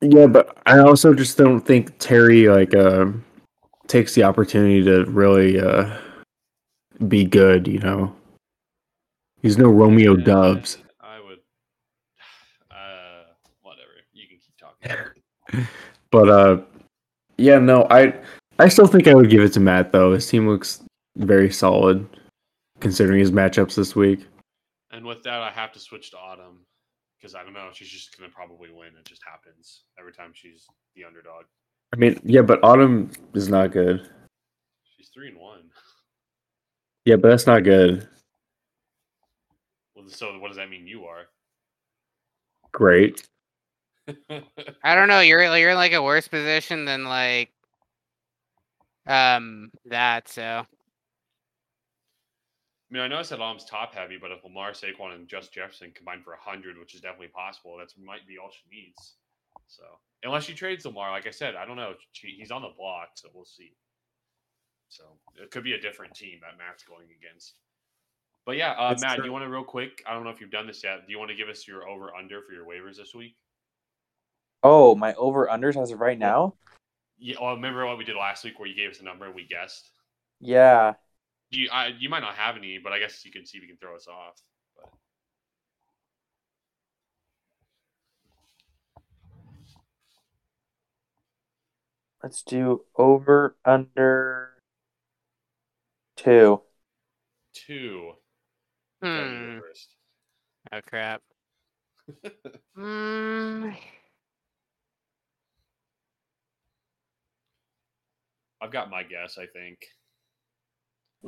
[0.00, 3.06] yeah, but I also just don't think Terry like uh,
[3.86, 5.96] takes the opportunity to really uh,
[7.06, 7.68] be good.
[7.68, 8.16] You know,
[9.42, 10.78] he's no Romeo Yeah, Doubs.
[11.00, 11.38] I would.
[12.70, 13.90] Uh, whatever.
[14.12, 14.90] You can keep talking.
[16.10, 16.62] But uh,
[17.38, 18.14] yeah, no, I
[18.60, 20.12] I still think I would give it to Matt though.
[20.12, 20.80] His team looks
[21.16, 22.08] very solid
[22.78, 24.24] considering his matchups this week.
[24.92, 26.60] And with that, I have to switch to Autumn
[27.18, 27.70] because I don't know.
[27.72, 28.90] She's just gonna probably win.
[28.96, 31.46] It just happens every time she's the underdog.
[31.92, 34.08] I mean, yeah, but Autumn is not good.
[34.96, 35.62] She's three and one.
[37.04, 38.08] Yeah, but that's not good.
[39.96, 40.86] Well, so what does that mean?
[40.86, 41.24] You are.
[42.70, 43.26] Great.
[44.82, 45.20] I don't know.
[45.20, 47.50] You're you're in like a worse position than like
[49.06, 50.28] um that.
[50.28, 50.66] So I
[52.90, 55.90] mean, I know I said Autumn's top heavy, but if Lamar, Saquon, and Just Jefferson
[55.94, 59.14] combine for hundred, which is definitely possible, that's might be all she needs.
[59.66, 59.82] So
[60.22, 61.94] unless she trades Lamar, like I said, I don't know.
[62.12, 63.72] She, he's on the block, so we'll see.
[64.88, 65.04] So
[65.42, 67.54] it could be a different team that Matt's going against.
[68.46, 69.24] But yeah, uh, Matt, true.
[69.24, 70.02] you want to real quick?
[70.06, 71.06] I don't know if you've done this yet.
[71.06, 73.34] Do you want to give us your over under for your waivers this week?
[74.64, 76.54] Oh, my over unders as of right now.
[77.18, 77.36] Yeah.
[77.40, 79.46] Well, remember what we did last week where you gave us a number and we
[79.46, 79.90] guessed.
[80.40, 80.94] Yeah.
[81.50, 83.68] You I, you might not have any, but I guess you can see if you
[83.68, 84.40] can throw us off.
[84.74, 84.90] But
[92.22, 94.54] Let's do over under
[96.16, 96.62] two.
[97.52, 98.12] two.
[99.02, 99.58] Hmm.
[100.72, 101.20] Oh crap.
[102.78, 103.76] mm,
[108.64, 109.36] I've got my guess.
[109.36, 109.78] I think.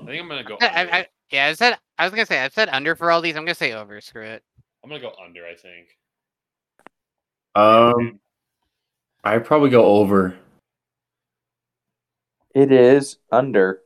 [0.01, 0.57] I think I'm gonna go.
[0.59, 0.95] I, Under.
[0.95, 3.37] I, I, yeah, I said I was gonna say I said under for all these.
[3.37, 4.01] I'm gonna say over.
[4.01, 4.43] Screw it.
[4.82, 5.43] I'm gonna go under.
[5.45, 5.89] I think.
[7.55, 8.20] Um,
[9.22, 10.34] I'd probably go over.
[12.55, 13.82] It is under.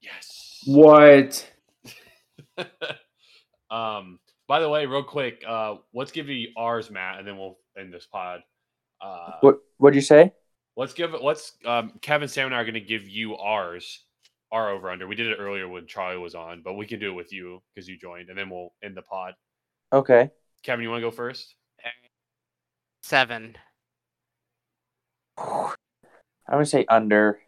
[0.00, 0.62] Yes.
[0.64, 1.50] What?
[3.70, 4.20] um.
[4.46, 7.92] By the way, real quick, uh, let's give you ours, Matt, and then we'll end
[7.92, 8.42] this pod.
[9.00, 10.32] Uh, What what'd you say?
[10.76, 11.22] Let's give it.
[11.22, 11.52] Let's.
[11.64, 14.04] Um, Kevin, Sam, and I are going to give you ours,
[14.50, 15.06] our over under.
[15.06, 17.62] We did it earlier when Charlie was on, but we can do it with you
[17.74, 19.34] because you joined, and then we'll end the pod.
[19.92, 20.30] Okay.
[20.62, 21.54] Kevin, you want to go first?
[23.02, 23.56] Seven.
[25.38, 25.74] I'm
[26.50, 27.40] gonna say under.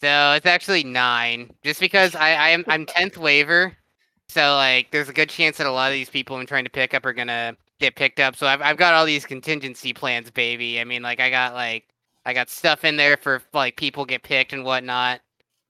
[0.00, 3.76] So it's actually nine, just because I, I am I'm tenth waiver,
[4.28, 6.70] so like there's a good chance that a lot of these people I'm trying to
[6.70, 8.36] pick up are gonna get picked up.
[8.36, 10.80] So I've I've got all these contingency plans, baby.
[10.80, 11.88] I mean, like I got like
[12.26, 15.20] I got stuff in there for like people get picked and whatnot.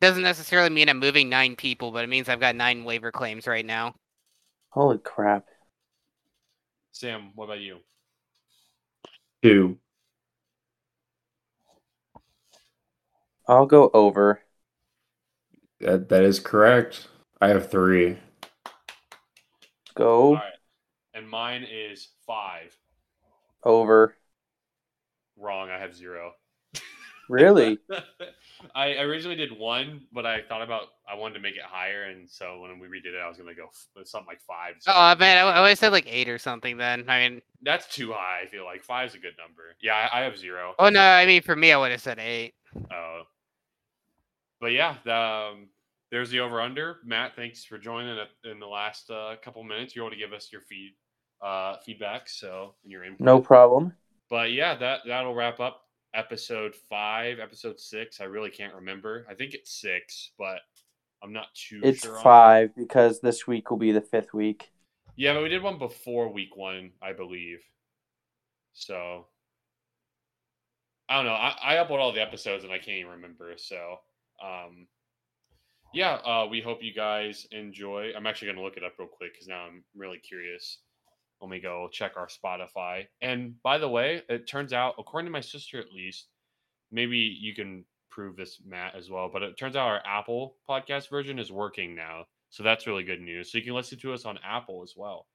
[0.00, 3.46] Doesn't necessarily mean I'm moving nine people, but it means I've got nine waiver claims
[3.46, 3.94] right now.
[4.70, 5.46] Holy crap.
[6.92, 7.78] Sam, what about you?
[9.42, 9.78] Two.
[13.46, 14.40] I'll go over.
[15.80, 17.08] That that is correct.
[17.40, 18.16] I have three.
[19.94, 20.53] Go All right,
[21.14, 22.76] and mine is five.
[23.64, 24.16] over.
[25.36, 25.70] Wrong.
[25.70, 26.32] I have zero.
[27.30, 27.78] Really?
[28.74, 32.28] I originally did one, but I thought about I wanted to make it higher, and
[32.28, 34.74] so when we redid it, I was gonna go f- something like five.
[34.80, 36.76] so- Oh man, I, I always said like eight or something.
[36.76, 38.42] Then I mean, That's too high.
[38.42, 39.62] I feel like five's a good number.
[39.80, 40.74] Yeah, I, I have zero.
[40.78, 42.52] oh no, I mean for me I would have said eight.
[42.76, 43.22] Uh,
[44.60, 45.68] but yeah, the, um,
[46.10, 46.98] there's the over under.
[47.06, 49.96] Matt, thanks for joining in the last uh, couple minutes.
[49.96, 50.92] You're able to give us your feed
[51.44, 53.20] uh, feedback, so and your input.
[53.24, 53.92] No problem.
[54.30, 55.82] But yeah, that that'll wrap up
[56.14, 58.20] episode five, episode six.
[58.20, 59.26] I really can't remember.
[59.28, 60.60] I think it's six, but
[61.22, 62.16] I'm not too It's sure.
[62.18, 64.70] on five because this week will be the fifth week.
[65.16, 67.60] Yeah, but we did one before week one, I believe.
[68.74, 69.28] So
[71.08, 71.32] I don't know.
[71.32, 73.54] I, I upload all the episodes and I can't even remember.
[73.56, 73.98] So
[74.42, 74.86] um
[75.92, 78.12] yeah, uh we hope you guys enjoy.
[78.16, 80.78] I'm actually gonna look it up real quick because now I'm really curious.
[81.40, 83.06] Let me go check our Spotify.
[83.20, 86.28] And by the way, it turns out, according to my sister at least,
[86.90, 89.28] maybe you can prove this, Matt, as well.
[89.32, 92.24] But it turns out our Apple podcast version is working now.
[92.50, 93.50] So that's really good news.
[93.50, 95.26] So you can listen to us on Apple as well.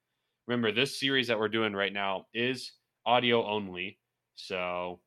[0.48, 2.72] Remember, this series that we're doing right now is
[3.06, 4.00] audio only.
[4.36, 5.00] So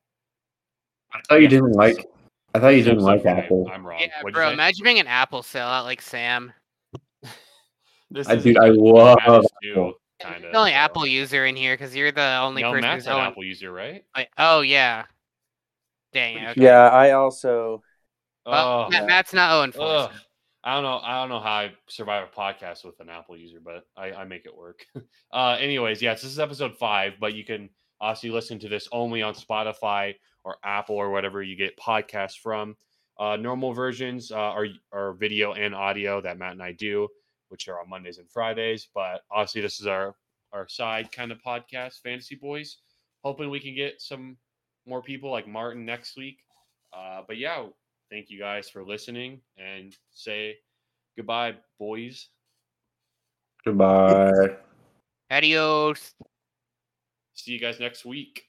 [1.11, 2.07] I thought you didn't like.
[2.53, 3.25] I thought you didn't like.
[3.25, 3.67] Apple.
[3.71, 3.99] I'm wrong.
[3.99, 6.53] Yeah, What'd bro, imagine being an Apple sellout like Sam.
[8.11, 9.93] This I is dude, I love Apple.
[10.23, 13.03] Kind of the only Apple user in here because you're the only No, person Matt's
[13.05, 13.27] who's an on.
[13.27, 14.03] Apple user, right?
[14.15, 15.05] Like, oh yeah.
[16.13, 16.47] Dang.
[16.49, 16.61] Okay.
[16.61, 17.83] Yeah, I also.
[18.45, 19.85] Well, Oh, Matt, Matt's not 0 and 4.
[19.85, 20.11] Ugh.
[20.11, 20.17] so-
[20.65, 20.99] I don't know.
[21.03, 24.23] I don't know how I survive a podcast with an Apple user, but I, I
[24.23, 24.85] make it work.
[25.33, 27.69] uh, anyways, yes, this is episode five, but you can
[27.99, 30.13] also listen to this only on Spotify
[30.45, 32.77] or Apple or whatever you get podcasts from.
[33.19, 37.09] Uh, normal versions uh, are are video and audio that Matt and I do,
[37.53, 38.87] which are on Mondays and Fridays.
[38.95, 40.15] But obviously, this is our
[40.53, 42.77] our side kind of podcast, Fantasy Boys.
[43.23, 44.37] Hoping we can get some
[44.87, 46.39] more people like Martin next week.
[46.91, 47.63] Uh, but yeah,
[48.09, 50.55] thank you guys for listening and say
[51.15, 52.29] goodbye, boys.
[53.63, 54.57] Goodbye.
[55.29, 56.15] Adios.
[57.35, 58.45] See you guys next week.